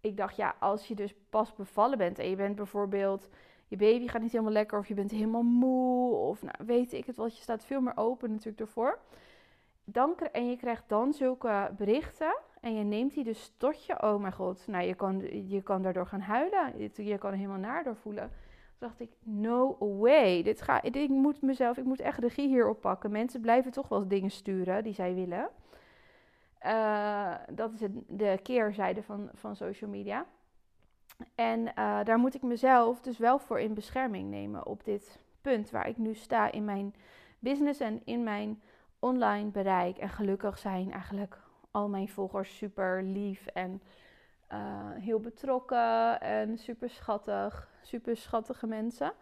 ik 0.00 0.16
dacht, 0.16 0.36
ja, 0.36 0.54
als 0.58 0.88
je 0.88 0.94
dus 0.94 1.14
pas 1.30 1.54
bevallen 1.54 1.98
bent 1.98 2.18
en 2.18 2.30
je 2.30 2.36
bent 2.36 2.56
bijvoorbeeld 2.56 3.28
je 3.68 3.76
baby 3.76 4.08
gaat 4.08 4.22
niet 4.22 4.32
helemaal 4.32 4.52
lekker 4.52 4.78
of 4.78 4.88
je 4.88 4.94
bent 4.94 5.10
helemaal 5.10 5.42
moe 5.42 6.14
of 6.14 6.42
nou, 6.42 6.56
weet 6.66 6.92
ik 6.92 7.06
het 7.06 7.16
wat. 7.16 7.36
Je 7.36 7.42
staat 7.42 7.64
veel 7.64 7.80
meer 7.80 7.96
open 7.96 8.30
natuurlijk 8.30 8.60
ervoor. 8.60 8.98
Dan, 9.84 10.16
en 10.32 10.50
je 10.50 10.56
krijgt 10.56 10.84
dan 10.86 11.12
zulke 11.12 11.70
berichten 11.76 12.36
en 12.60 12.74
je 12.74 12.84
neemt 12.84 13.14
die 13.14 13.24
dus 13.24 13.52
tot 13.56 13.84
je, 13.84 14.02
oh 14.02 14.20
mijn 14.20 14.32
god, 14.32 14.66
nou 14.66 14.84
je 14.84 14.94
kan, 14.94 15.48
je 15.48 15.62
kan 15.62 15.82
daardoor 15.82 16.06
gaan 16.06 16.20
huilen. 16.20 16.78
Je, 16.78 17.04
je 17.04 17.18
kan 17.18 17.32
helemaal 17.32 17.58
naar 17.58 17.84
door 17.84 17.96
voelen. 17.96 18.30
Dacht 18.78 19.00
ik, 19.00 19.10
no 19.22 19.76
way. 19.78 20.42
Dit 20.42 20.62
ga, 20.62 20.82
ik 20.82 21.08
moet 21.08 21.42
mezelf, 21.42 21.76
ik 21.76 21.84
moet 21.84 22.00
echt 22.00 22.18
regie 22.18 22.48
hierop 22.48 22.80
pakken. 22.80 23.10
Mensen 23.10 23.40
blijven 23.40 23.70
toch 23.70 23.88
wel 23.88 24.08
dingen 24.08 24.30
sturen 24.30 24.84
die 24.84 24.94
zij 24.94 25.14
willen. 25.14 25.50
Uh, 26.66 27.34
dat 27.50 27.72
is 27.72 27.80
de 28.06 28.38
keerzijde 28.42 29.02
van, 29.02 29.28
van 29.34 29.56
social 29.56 29.90
media. 29.90 30.26
En 31.34 31.60
uh, 31.60 32.04
daar 32.04 32.18
moet 32.18 32.34
ik 32.34 32.42
mezelf 32.42 33.00
dus 33.00 33.18
wel 33.18 33.38
voor 33.38 33.60
in 33.60 33.74
bescherming 33.74 34.30
nemen 34.30 34.66
op 34.66 34.84
dit 34.84 35.18
punt 35.40 35.70
waar 35.70 35.88
ik 35.88 35.96
nu 35.96 36.14
sta 36.14 36.52
in 36.52 36.64
mijn 36.64 36.94
business 37.38 37.80
en 37.80 38.00
in 38.04 38.22
mijn 38.22 38.62
online 38.98 39.50
bereik. 39.50 39.98
En 39.98 40.08
gelukkig 40.08 40.58
zijn 40.58 40.92
eigenlijk 40.92 41.38
al 41.70 41.88
mijn 41.88 42.08
volgers 42.08 42.56
super 42.56 43.02
lief 43.02 43.46
en 43.46 43.82
uh, 44.52 44.58
heel 44.94 45.20
betrokken 45.20 46.20
en 46.20 46.58
super 46.58 46.90
schattig. 46.90 47.68
Super 47.82 48.16
schattige 48.16 48.66
mensen. 48.66 49.12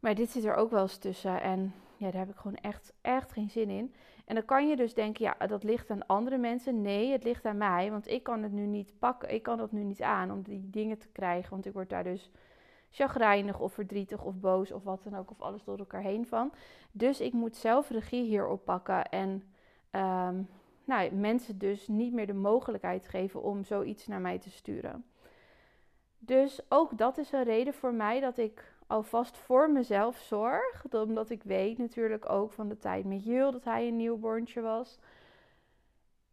Maar 0.00 0.14
dit 0.14 0.30
zit 0.30 0.44
er 0.44 0.54
ook 0.54 0.70
wel 0.70 0.82
eens 0.82 0.98
tussen 0.98 1.40
en 1.42 1.74
ja, 1.96 2.10
daar 2.10 2.20
heb 2.20 2.30
ik 2.30 2.36
gewoon 2.36 2.56
echt, 2.56 2.92
echt 3.00 3.32
geen 3.32 3.50
zin 3.50 3.70
in. 3.70 3.94
En 4.24 4.34
dan 4.34 4.44
kan 4.44 4.68
je 4.68 4.76
dus 4.76 4.94
denken, 4.94 5.24
ja, 5.24 5.46
dat 5.46 5.62
ligt 5.62 5.90
aan 5.90 6.06
andere 6.06 6.38
mensen. 6.38 6.82
Nee, 6.82 7.12
het 7.12 7.24
ligt 7.24 7.44
aan 7.44 7.56
mij, 7.56 7.90
want 7.90 8.08
ik 8.08 8.22
kan 8.22 8.42
het 8.42 8.52
nu 8.52 8.66
niet 8.66 8.98
pakken. 8.98 9.34
Ik 9.34 9.42
kan 9.42 9.58
dat 9.58 9.72
nu 9.72 9.82
niet 9.82 10.02
aan 10.02 10.30
om 10.30 10.42
die 10.42 10.70
dingen 10.70 10.98
te 10.98 11.08
krijgen, 11.08 11.50
want 11.50 11.66
ik 11.66 11.72
word 11.72 11.88
daar 11.88 12.04
dus 12.04 12.30
chagrijnig 12.90 13.60
of 13.60 13.72
verdrietig 13.72 14.22
of 14.22 14.40
boos 14.40 14.72
of 14.72 14.82
wat 14.82 15.02
dan 15.02 15.16
ook, 15.16 15.30
of 15.30 15.40
alles 15.40 15.64
door 15.64 15.78
elkaar 15.78 16.02
heen 16.02 16.26
van. 16.26 16.52
Dus 16.92 17.20
ik 17.20 17.32
moet 17.32 17.56
zelf 17.56 17.90
regie 17.90 18.24
hierop 18.24 18.64
pakken 18.64 19.04
en 19.08 19.42
um, 19.90 20.48
nou, 20.86 21.12
mensen 21.14 21.58
dus 21.58 21.88
niet 21.88 22.12
meer 22.12 22.26
de 22.26 22.34
mogelijkheid 22.34 23.08
geven 23.08 23.42
om 23.42 23.64
zoiets 23.64 24.06
naar 24.06 24.20
mij 24.20 24.38
te 24.38 24.50
sturen. 24.50 25.04
Dus 26.18 26.60
ook 26.68 26.98
dat 26.98 27.18
is 27.18 27.32
een 27.32 27.44
reden 27.44 27.74
voor 27.74 27.94
mij 27.94 28.20
dat 28.20 28.38
ik 28.38 28.74
alvast 28.86 29.36
voor 29.36 29.70
mezelf 29.70 30.16
zorg. 30.16 30.84
Omdat 30.90 31.30
ik 31.30 31.42
weet 31.42 31.78
natuurlijk 31.78 32.30
ook 32.30 32.52
van 32.52 32.68
de 32.68 32.78
tijd 32.78 33.04
met 33.04 33.24
Jul 33.24 33.52
dat 33.52 33.64
hij 33.64 33.88
een 33.88 33.96
nieuwborntje 33.96 34.60
was. 34.60 34.98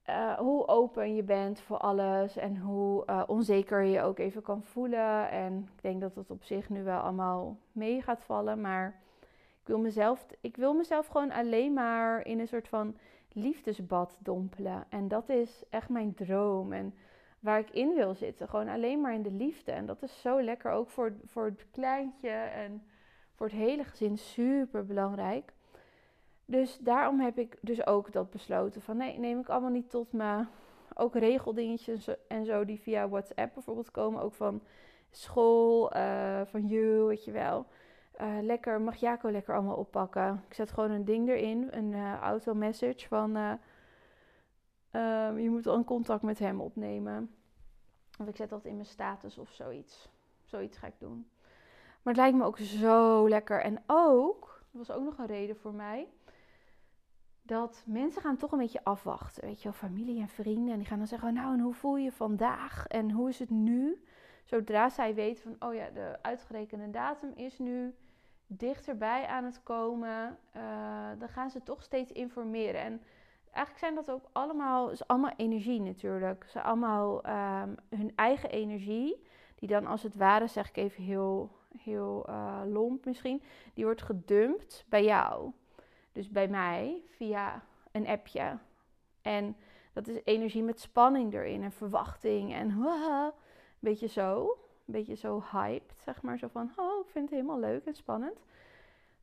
Uh, 0.10 0.34
hoe 0.34 0.68
open 0.68 1.16
je 1.16 1.24
bent 1.24 1.62
voor 1.62 1.78
alles 1.78 2.38
en 2.38 2.58
hoe 2.58 3.04
uh, 3.10 3.24
onzeker 3.28 3.84
je 3.84 4.02
ook 4.02 4.20
even 4.20 4.42
kan 4.42 4.64
voelen. 4.64 5.30
En 5.30 5.70
ik 5.76 5.82
denk 5.82 6.02
dat 6.02 6.16
het 6.16 6.32
op 6.32 6.44
zich 6.44 6.70
nu 6.70 6.84
wel 6.84 7.00
allemaal 7.00 7.58
mee 7.72 8.02
gaat 8.02 8.24
vallen. 8.24 8.62
Maar 8.62 9.02
ik 9.62 9.68
wil 9.68 9.80
mezelf, 9.80 10.26
ik 10.42 10.56
wil 10.56 10.74
mezelf 10.74 11.08
gewoon 11.08 11.32
alleen 11.32 11.74
maar 11.74 12.26
in 12.26 12.40
een 12.40 12.48
soort 12.48 12.68
van 12.68 12.96
liefdesbad 13.34 14.18
dompelen. 14.20 14.86
En 14.90 15.08
dat 15.08 15.30
is 15.30 15.64
echt 15.70 15.90
mijn 15.90 16.14
droom. 16.14 16.74
En 16.74 16.94
waar 17.40 17.60
ik 17.60 17.70
in 17.70 17.94
wil 17.94 18.14
zitten. 18.14 18.50
Gewoon 18.50 18.68
alleen 18.68 19.02
maar 19.02 19.14
in 19.14 19.22
de 19.22 19.32
liefde. 19.32 19.72
En 19.72 19.86
dat 19.86 20.02
is 20.02 20.22
zo 20.22 20.42
lekker 20.42 20.72
ook 20.72 20.90
voor, 20.90 21.14
voor 21.26 21.46
het 21.46 21.66
kleintje 21.72 22.30
en 22.30 22.84
voor 23.34 23.46
het 23.46 23.56
hele 23.56 23.84
gezin 23.84 24.18
super 24.18 24.86
belangrijk. 24.86 25.54
Dus 26.46 26.78
daarom 26.82 27.20
heb 27.20 27.38
ik 27.38 27.58
dus 27.62 27.88
ook 27.88 28.12
dat 28.12 28.30
besloten 28.30 28.82
van 28.82 28.98
nee, 28.98 29.20
neem 29.20 29.40
ik 29.40 29.50
allemaal 29.50 29.70
niet 29.70 29.90
tot 29.90 30.12
me. 30.12 30.46
Ook 30.94 31.16
regeldingetjes 31.16 32.10
en 32.28 32.46
zo 32.46 32.66
die 32.66 32.80
via 32.80 33.10
WhatsApp 33.10 33.54
bijvoorbeeld 33.54 33.92
komen. 33.92 34.22
Ook 34.22 34.34
van 34.34 34.62
school, 35.12 35.96
uh, 35.96 36.42
van 36.46 36.68
you, 36.68 37.04
weet 37.04 37.26
je 37.26 37.32
wel. 37.32 37.66
Uh, 38.22 38.38
lekker, 38.42 38.82
mag 38.82 38.96
Jaco 38.96 39.32
lekker 39.32 39.54
allemaal 39.56 39.76
oppakken. 39.76 40.44
Ik 40.48 40.54
zet 40.54 40.72
gewoon 40.72 40.92
een 40.92 41.06
ding 41.06 41.30
erin, 41.30 41.68
een 41.72 41.92
uh, 41.92 42.20
auto 42.20 42.54
message 42.54 43.08
van 43.08 43.60
Um, 44.96 45.40
je 45.40 45.50
moet 45.50 45.64
dan 45.64 45.84
contact 45.84 46.22
met 46.22 46.40
hem 46.40 46.62
opnemen. 46.62 47.36
Of 48.20 48.28
ik 48.28 48.36
zet 48.36 48.50
dat 48.50 48.66
in 48.66 48.74
mijn 48.74 48.86
status 48.86 49.38
of 49.38 49.52
zoiets. 49.52 50.10
Zoiets 50.44 50.78
ga 50.78 50.88
ik 50.88 51.00
doen. 51.00 51.28
Maar 52.02 52.14
het 52.14 52.22
lijkt 52.22 52.38
me 52.38 52.44
ook 52.44 52.58
zo 52.58 53.30
lekker. 53.30 53.62
En 53.62 53.84
ook, 53.88 54.64
dat 54.72 54.88
was 54.88 54.98
ook 54.98 55.04
nog 55.04 55.18
een 55.18 55.26
reden 55.26 55.56
voor 55.56 55.74
mij, 55.74 56.08
dat 57.42 57.84
mensen 57.86 58.22
gaan 58.22 58.38
toch 58.38 58.52
een 58.52 58.60
beetje 58.60 58.84
afwachten. 58.84 59.44
Weet 59.44 59.62
je 59.62 59.74
familie 59.74 60.22
en 60.22 60.28
vrienden. 60.28 60.72
En 60.72 60.78
die 60.78 60.88
gaan 60.88 60.98
dan 60.98 61.08
zeggen, 61.08 61.34
nou, 61.34 61.54
en 61.54 61.60
hoe 61.60 61.74
voel 61.74 61.98
je 61.98 62.12
vandaag? 62.12 62.88
En 62.88 63.12
hoe 63.12 63.30
is 63.30 63.40
het 63.40 63.50
nu? 63.50 64.04
Zodra 64.44 64.90
zij 64.90 65.14
weten 65.14 65.44
van, 65.44 65.70
oh 65.70 65.76
ja, 65.76 65.90
de 65.90 66.18
uitgerekende 66.22 66.90
datum 66.90 67.32
is 67.36 67.60
nu 67.60 67.96
dichterbij 68.58 69.26
aan 69.26 69.44
het 69.44 69.64
komen, 69.64 70.38
uh, 70.56 71.10
dan 71.20 71.30
gaan 71.30 71.50
ze 71.50 71.64
toch 71.64 71.84
steeds 71.84 72.12
informeren. 72.12 72.82
En 72.82 73.02
eigenlijk 73.52 73.86
zijn 73.86 73.96
dat 73.96 74.12
ook 74.12 74.30
allemaal, 74.32 74.90
is 74.90 75.08
allemaal 75.08 75.34
energie 75.36 75.82
natuurlijk. 75.82 76.46
Ze 76.50 76.62
allemaal 76.62 77.26
um, 77.26 77.76
hun 77.90 78.12
eigen 78.16 78.50
energie, 78.50 79.24
die 79.56 79.68
dan 79.70 79.86
als 79.86 80.04
het 80.04 80.16
ware, 80.16 80.48
zeg 80.48 80.70
ik 80.70 80.78
even 80.78 81.04
heel, 81.04 81.52
heel 81.78 82.26
uh, 82.30 82.62
lomp 82.66 83.06
misschien, 83.06 83.42
die 83.74 83.86
wordt 83.86 84.02
gedumpt 84.02 84.86
bij 84.90 85.04
jou. 85.04 85.52
Dus 86.12 86.30
bij 86.30 86.48
mij 86.48 87.02
via 87.10 87.64
een 87.92 88.08
appje. 88.08 88.58
En 89.22 89.56
dat 89.94 90.08
is 90.08 90.20
energie 90.24 90.64
met 90.64 90.80
spanning 90.80 91.34
erin 91.34 91.64
en 91.64 91.72
verwachting 91.72 92.54
en 92.54 92.70
een 92.86 93.32
beetje 93.80 94.08
zo. 94.08 94.58
Een 94.86 94.94
beetje 94.94 95.16
zo 95.16 95.44
hyped, 95.52 96.02
zeg 96.04 96.22
maar. 96.22 96.38
Zo 96.38 96.48
van, 96.48 96.72
oh, 96.76 97.06
ik 97.06 97.12
vind 97.12 97.30
het 97.30 97.40
helemaal 97.40 97.60
leuk 97.60 97.86
en 97.86 97.96
spannend. 97.96 98.46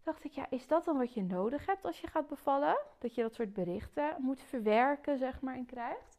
Dacht 0.03 0.25
ik, 0.25 0.33
ja, 0.33 0.47
is 0.51 0.67
dat 0.67 0.85
dan 0.85 0.99
wat 0.99 1.15
je 1.15 1.23
nodig 1.23 1.67
hebt 1.67 1.85
als 1.85 2.01
je 2.01 2.07
gaat 2.07 2.29
bevallen? 2.29 2.79
Dat 2.99 3.15
je 3.15 3.23
dat 3.23 3.35
soort 3.35 3.53
berichten 3.53 4.17
moet 4.19 4.41
verwerken, 4.41 5.19
zeg 5.19 5.41
maar, 5.41 5.55
en 5.55 5.67
krijgt? 5.67 6.19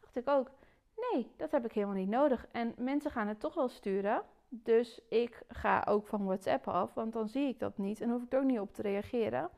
Dacht 0.00 0.16
ik 0.16 0.28
ook, 0.28 0.50
nee, 0.96 1.30
dat 1.36 1.50
heb 1.50 1.64
ik 1.64 1.72
helemaal 1.72 1.96
niet 1.96 2.08
nodig. 2.08 2.46
En 2.52 2.74
mensen 2.76 3.10
gaan 3.10 3.28
het 3.28 3.40
toch 3.40 3.54
wel 3.54 3.68
sturen. 3.68 4.22
Dus 4.48 5.00
ik 5.08 5.42
ga 5.48 5.84
ook 5.88 6.06
van 6.06 6.24
WhatsApp 6.24 6.68
af, 6.68 6.94
want 6.94 7.12
dan 7.12 7.28
zie 7.28 7.48
ik 7.48 7.58
dat 7.58 7.78
niet 7.78 8.00
en 8.00 8.10
hoef 8.10 8.22
ik 8.22 8.32
er 8.32 8.38
ook 8.38 8.44
niet 8.44 8.60
op 8.60 8.74
te 8.74 8.82
reageren. 8.82 9.50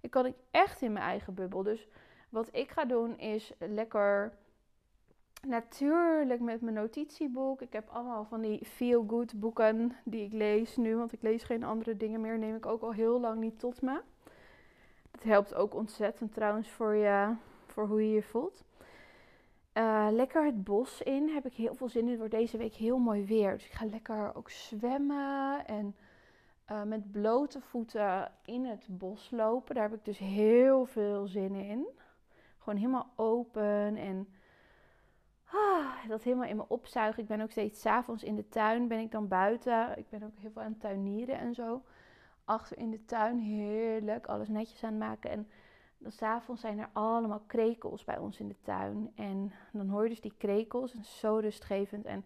Ik 0.00 0.10
kan 0.10 0.26
ik 0.26 0.34
echt 0.50 0.82
in 0.82 0.92
mijn 0.92 1.04
eigen 1.04 1.34
bubbel. 1.34 1.62
Dus 1.62 1.88
wat 2.28 2.48
ik 2.52 2.70
ga 2.70 2.84
doen 2.84 3.18
is 3.18 3.52
lekker 3.58 4.38
natuurlijk 5.46 6.40
met 6.40 6.60
mijn 6.60 6.74
notitieboek. 6.74 7.62
Ik 7.62 7.72
heb 7.72 7.88
allemaal 7.88 8.24
van 8.24 8.40
die 8.40 8.64
feel-good 8.64 9.40
boeken 9.40 9.96
die 10.04 10.24
ik 10.24 10.32
lees 10.32 10.76
nu. 10.76 10.96
Want 10.96 11.12
ik 11.12 11.22
lees 11.22 11.42
geen 11.42 11.64
andere 11.64 11.96
dingen 11.96 12.20
meer. 12.20 12.38
Neem 12.38 12.56
ik 12.56 12.66
ook 12.66 12.82
al 12.82 12.92
heel 12.92 13.20
lang 13.20 13.40
niet 13.40 13.58
tot 13.58 13.82
me. 13.82 14.00
Het 15.10 15.24
helpt 15.24 15.54
ook 15.54 15.74
ontzettend 15.74 16.34
trouwens 16.34 16.70
voor, 16.70 16.94
je, 16.94 17.34
voor 17.66 17.86
hoe 17.86 18.08
je 18.08 18.14
je 18.14 18.22
voelt. 18.22 18.64
Uh, 19.74 20.08
lekker 20.10 20.44
het 20.44 20.64
bos 20.64 21.02
in. 21.02 21.28
Heb 21.28 21.46
ik 21.46 21.54
heel 21.54 21.74
veel 21.74 21.88
zin 21.88 22.02
in. 22.02 22.08
Het 22.08 22.18
wordt 22.18 22.34
deze 22.34 22.56
week 22.56 22.74
heel 22.74 22.98
mooi 22.98 23.24
weer. 23.24 23.52
Dus 23.52 23.66
ik 23.66 23.72
ga 23.72 23.84
lekker 23.84 24.34
ook 24.34 24.50
zwemmen. 24.50 25.66
En 25.66 25.96
uh, 26.70 26.82
met 26.82 27.12
blote 27.12 27.60
voeten 27.60 28.32
in 28.44 28.64
het 28.64 28.86
bos 28.90 29.30
lopen. 29.30 29.74
Daar 29.74 29.88
heb 29.90 29.98
ik 29.98 30.04
dus 30.04 30.18
heel 30.18 30.84
veel 30.84 31.26
zin 31.26 31.54
in. 31.54 31.86
Gewoon 32.58 32.78
helemaal 32.78 33.12
open 33.16 33.96
en 33.96 34.28
ah, 35.52 36.08
dat 36.08 36.22
helemaal 36.22 36.48
in 36.48 36.56
me 36.56 36.64
opzuigen. 36.68 37.22
Ik 37.22 37.28
ben 37.28 37.40
ook 37.40 37.50
steeds 37.50 37.80
s'avonds 37.80 38.22
in 38.22 38.36
de 38.36 38.48
tuin, 38.48 38.88
ben 38.88 38.98
ik 38.98 39.10
dan 39.10 39.28
buiten. 39.28 39.98
Ik 39.98 40.08
ben 40.08 40.22
ook 40.22 40.38
heel 40.38 40.50
veel 40.50 40.62
aan 40.62 40.72
het 40.72 40.80
tuinieren 40.80 41.38
en 41.38 41.54
zo. 41.54 41.82
Achter 42.44 42.78
in 42.78 42.90
de 42.90 43.04
tuin, 43.04 43.38
heerlijk, 43.38 44.26
alles 44.26 44.48
netjes 44.48 44.84
aan 44.84 44.90
het 44.90 44.98
maken. 44.98 45.30
En 45.30 45.48
dan 45.98 46.12
s'avonds 46.12 46.60
zijn 46.60 46.78
er 46.78 46.88
allemaal 46.92 47.42
krekels 47.46 48.04
bij 48.04 48.18
ons 48.18 48.40
in 48.40 48.48
de 48.48 48.60
tuin. 48.62 49.12
En 49.14 49.52
dan 49.72 49.88
hoor 49.88 50.02
je 50.02 50.08
dus 50.08 50.20
die 50.20 50.34
krekels 50.38 50.94
en 50.94 51.04
zo 51.04 51.36
rustgevend. 51.36 52.04
En 52.04 52.24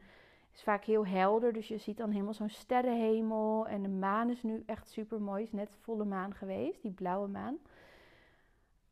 is 0.55 0.63
vaak 0.63 0.85
heel 0.85 1.07
helder, 1.07 1.53
dus 1.53 1.69
je 1.69 1.79
ziet 1.79 1.97
dan 1.97 2.11
helemaal 2.11 2.35
zo'n 2.35 2.49
sterrenhemel. 2.49 3.67
En 3.67 3.83
de 3.83 3.89
maan 3.89 4.31
is 4.31 4.43
nu 4.43 4.63
echt 4.67 4.89
super 4.89 5.21
mooi. 5.21 5.43
is 5.43 5.53
net 5.53 5.71
volle 5.81 6.05
maan 6.05 6.35
geweest, 6.35 6.83
die 6.83 6.91
blauwe 6.91 7.29
maan. 7.29 7.59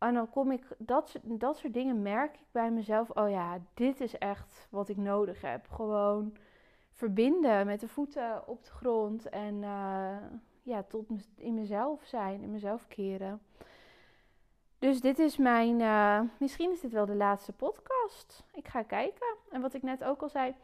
En 0.00 0.14
dan 0.14 0.30
kom 0.30 0.50
ik, 0.50 0.66
dat, 0.78 1.18
dat 1.22 1.56
soort 1.56 1.74
dingen 1.74 2.02
merk 2.02 2.34
ik 2.34 2.46
bij 2.50 2.70
mezelf. 2.70 3.10
Oh 3.10 3.30
ja, 3.30 3.58
dit 3.74 4.00
is 4.00 4.18
echt 4.18 4.66
wat 4.70 4.88
ik 4.88 4.96
nodig 4.96 5.40
heb. 5.40 5.68
Gewoon 5.68 6.36
verbinden 6.92 7.66
met 7.66 7.80
de 7.80 7.88
voeten 7.88 8.48
op 8.48 8.64
de 8.64 8.70
grond. 8.70 9.28
En 9.28 9.54
uh, 9.54 10.16
ja, 10.62 10.82
tot 10.82 11.06
in 11.36 11.54
mezelf 11.54 12.04
zijn, 12.04 12.42
in 12.42 12.50
mezelf 12.50 12.86
keren. 12.88 13.40
Dus 14.78 15.00
dit 15.00 15.18
is 15.18 15.36
mijn, 15.36 15.80
uh, 15.80 16.20
misschien 16.38 16.70
is 16.70 16.80
dit 16.80 16.92
wel 16.92 17.06
de 17.06 17.14
laatste 17.14 17.52
podcast. 17.52 18.44
Ik 18.52 18.68
ga 18.68 18.82
kijken. 18.82 19.36
En 19.50 19.60
wat 19.60 19.74
ik 19.74 19.82
net 19.82 20.04
ook 20.04 20.22
al 20.22 20.28
zei, 20.28 20.54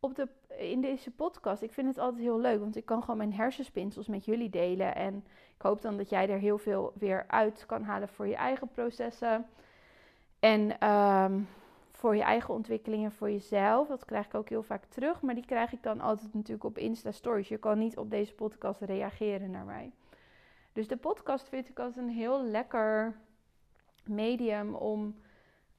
op 0.00 0.14
de, 0.14 0.28
in 0.58 0.80
deze 0.80 1.10
podcast, 1.10 1.62
ik 1.62 1.72
vind 1.72 1.88
het 1.88 1.98
altijd 1.98 2.22
heel 2.22 2.40
leuk, 2.40 2.60
want 2.60 2.76
ik 2.76 2.84
kan 2.84 3.00
gewoon 3.00 3.16
mijn 3.16 3.32
hersenspinsels 3.32 4.08
met 4.08 4.24
jullie 4.24 4.50
delen. 4.50 4.94
En 4.94 5.24
ik 5.60 5.66
hoop 5.66 5.82
dan 5.82 5.96
dat 5.96 6.08
jij 6.08 6.28
er 6.28 6.38
heel 6.38 6.58
veel 6.58 6.92
weer 6.94 7.24
uit 7.26 7.64
kan 7.66 7.82
halen 7.82 8.08
voor 8.08 8.26
je 8.26 8.34
eigen 8.34 8.68
processen. 8.68 9.46
En 10.38 10.88
um, 10.88 11.48
voor 11.90 12.16
je 12.16 12.22
eigen 12.22 12.54
ontwikkelingen, 12.54 13.12
voor 13.12 13.30
jezelf. 13.30 13.88
Dat 13.88 14.04
krijg 14.04 14.26
ik 14.26 14.34
ook 14.34 14.48
heel 14.48 14.62
vaak 14.62 14.84
terug, 14.84 15.22
maar 15.22 15.34
die 15.34 15.46
krijg 15.46 15.72
ik 15.72 15.82
dan 15.82 16.00
altijd 16.00 16.34
natuurlijk 16.34 16.64
op 16.64 16.78
Insta 16.78 17.12
Stories. 17.12 17.48
Je 17.48 17.58
kan 17.58 17.78
niet 17.78 17.96
op 17.96 18.10
deze 18.10 18.34
podcast 18.34 18.80
reageren 18.80 19.50
naar 19.50 19.64
mij. 19.64 19.90
Dus 20.72 20.88
de 20.88 20.96
podcast 20.96 21.48
vind 21.48 21.68
ik 21.68 21.78
altijd 21.78 22.06
een 22.06 22.12
heel 22.12 22.44
lekker 22.44 23.16
medium 24.04 24.74
om 24.74 25.14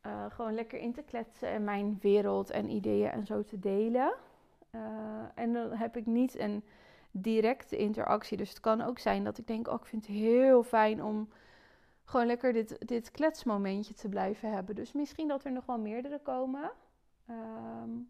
uh, 0.06 0.26
gewoon 0.30 0.54
lekker 0.54 0.80
in 0.80 0.94
te 0.94 1.04
kletsen 1.04 1.50
en 1.50 1.64
mijn 1.64 1.98
wereld 2.02 2.50
en 2.50 2.70
ideeën 2.70 3.12
en 3.12 3.26
zo 3.26 3.44
te 3.44 3.60
delen. 3.60 4.14
Uh, 4.72 4.82
en 5.36 5.54
dan 5.54 5.72
heb 5.72 5.98
ik 5.98 6.06
niet 6.06 6.40
een 6.40 6.64
directe 7.12 7.78
interactie. 7.78 8.38
Dus 8.38 8.50
het 8.50 8.60
kan 8.60 8.82
ook 8.82 9.00
zijn 9.00 9.24
dat 9.24 9.38
ik 9.38 9.48
denk, 9.48 9.68
oh, 9.68 9.74
ik 9.74 9.86
vind 9.86 10.08
het 10.08 10.16
heel 10.16 10.64
fijn 10.64 11.04
om 11.04 11.30
gewoon 12.06 12.26
lekker 12.26 12.54
dit, 12.54 12.88
dit 12.88 13.12
kletsmomentje 13.12 13.94
te 13.94 14.10
blijven 14.10 14.52
hebben. 14.52 14.76
Dus 14.76 14.92
misschien 14.92 15.28
dat 15.28 15.44
er 15.44 15.52
nog 15.52 15.66
wel 15.66 15.80
meerdere 15.80 16.20
komen. 16.20 16.72
Um, 17.30 18.10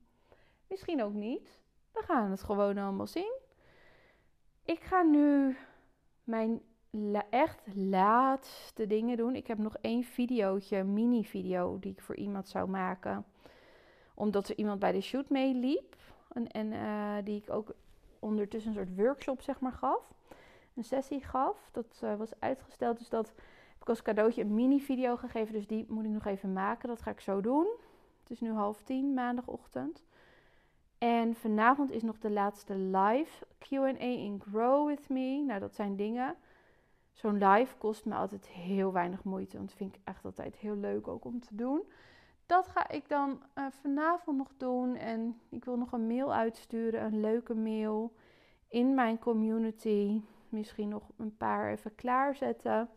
misschien 0.67 1.03
ook 1.03 1.13
niet. 1.13 1.61
We 1.91 2.01
gaan 2.01 2.31
het 2.31 2.43
gewoon 2.43 2.77
allemaal 2.77 3.07
zien. 3.07 3.39
Ik 4.65 4.79
ga 4.79 5.01
nu 5.01 5.57
mijn 6.23 6.61
echt 7.29 7.61
laatste 7.75 8.87
dingen 8.87 9.17
doen. 9.17 9.35
Ik 9.35 9.47
heb 9.47 9.57
nog 9.57 9.77
één 9.77 10.03
videootje, 10.03 10.83
mini-video, 10.83 11.79
die 11.79 11.91
ik 11.91 12.01
voor 12.01 12.15
iemand 12.15 12.47
zou 12.47 12.69
maken. 12.69 13.25
Omdat 14.15 14.49
er 14.49 14.57
iemand 14.57 14.79
bij 14.79 14.91
de 14.91 15.01
shoot 15.01 15.29
meeliep. 15.29 15.95
En, 16.31 16.47
en 16.47 16.71
uh, 16.71 17.15
die 17.23 17.41
ik 17.41 17.49
ook 17.49 17.73
ondertussen 18.21 18.71
een 18.71 18.77
soort 18.77 18.97
workshop, 18.97 19.41
zeg 19.41 19.59
maar, 19.59 19.71
gaf. 19.71 20.13
Een 20.75 20.83
sessie 20.83 21.23
gaf. 21.23 21.69
Dat 21.71 22.01
uh, 22.03 22.15
was 22.15 22.39
uitgesteld, 22.39 22.97
dus 22.97 23.09
dat 23.09 23.27
heb 23.27 23.81
ik 23.81 23.89
als 23.89 24.01
cadeautje 24.01 24.41
een 24.41 24.55
mini-video 24.55 25.15
gegeven. 25.15 25.53
Dus 25.53 25.67
die 25.67 25.85
moet 25.87 26.05
ik 26.05 26.11
nog 26.11 26.25
even 26.25 26.53
maken. 26.53 26.89
Dat 26.89 27.01
ga 27.01 27.11
ik 27.11 27.19
zo 27.19 27.41
doen. 27.41 27.67
Het 28.21 28.31
is 28.31 28.39
nu 28.39 28.51
half 28.51 28.81
tien, 28.81 29.13
maandagochtend. 29.13 30.03
En 30.97 31.35
vanavond 31.35 31.91
is 31.91 32.01
nog 32.01 32.19
de 32.19 32.29
laatste 32.29 32.75
live 32.75 33.45
Q&A 33.57 33.95
in 33.99 34.41
Grow 34.49 34.87
With 34.87 35.09
Me. 35.09 35.43
Nou, 35.45 35.59
dat 35.59 35.75
zijn 35.75 35.95
dingen 35.95 36.35
Zo'n 37.13 37.43
live 37.43 37.77
kost 37.77 38.05
me 38.05 38.15
altijd 38.15 38.47
heel 38.47 38.91
weinig 38.91 39.23
moeite. 39.23 39.57
Want 39.57 39.69
dat 39.69 39.77
vind 39.77 39.95
ik 39.95 40.01
echt 40.03 40.25
altijd 40.25 40.55
heel 40.55 40.75
leuk 40.75 41.07
ook 41.07 41.25
om 41.25 41.39
te 41.39 41.55
doen. 41.55 41.81
Dat 42.45 42.67
ga 42.67 42.89
ik 42.89 43.09
dan 43.09 43.41
uh, 43.55 43.65
vanavond 43.81 44.37
nog 44.37 44.51
doen. 44.57 44.95
En 44.95 45.39
ik 45.49 45.65
wil 45.65 45.77
nog 45.77 45.91
een 45.91 46.07
mail 46.07 46.33
uitsturen. 46.33 47.03
Een 47.03 47.19
leuke 47.19 47.53
mail 47.53 48.13
in 48.67 48.93
mijn 48.93 49.19
community. 49.19 50.21
Misschien 50.49 50.89
nog 50.89 51.03
een 51.17 51.37
paar 51.37 51.71
even 51.71 51.95
klaarzetten. 51.95 52.89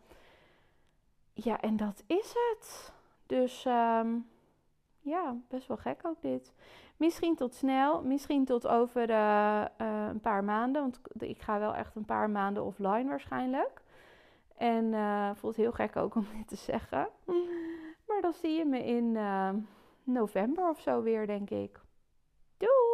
Ja, 1.33 1.61
en 1.61 1.77
dat 1.77 2.03
is 2.07 2.33
het. 2.33 2.93
Dus 3.25 3.65
um, 3.65 4.29
ja, 4.99 5.35
best 5.47 5.67
wel 5.67 5.77
gek 5.77 5.99
ook 6.03 6.21
dit. 6.21 6.53
Misschien 6.97 7.35
tot 7.35 7.53
snel, 7.53 8.03
misschien 8.03 8.45
tot 8.45 8.67
over 8.67 9.09
uh, 9.09 9.65
uh, 9.81 10.07
een 10.07 10.19
paar 10.19 10.43
maanden. 10.43 10.81
Want 10.81 10.99
ik 11.17 11.41
ga 11.41 11.59
wel 11.59 11.75
echt 11.75 11.95
een 11.95 12.05
paar 12.05 12.29
maanden 12.29 12.63
offline 12.63 13.09
waarschijnlijk. 13.09 13.81
En 14.57 14.93
voelt 15.35 15.55
heel 15.55 15.71
gek 15.71 15.95
ook 15.95 16.15
om 16.15 16.27
dit 16.37 16.47
te 16.47 16.55
zeggen. 16.55 17.07
Dan 18.21 18.33
zie 18.33 18.57
je 18.57 18.65
me 18.65 18.85
in 18.85 19.15
ehm, 19.15 19.59
november 20.03 20.69
of 20.69 20.79
zo 20.79 21.01
weer, 21.01 21.27
denk 21.27 21.49
ik. 21.49 21.79
Doei! 22.57 22.84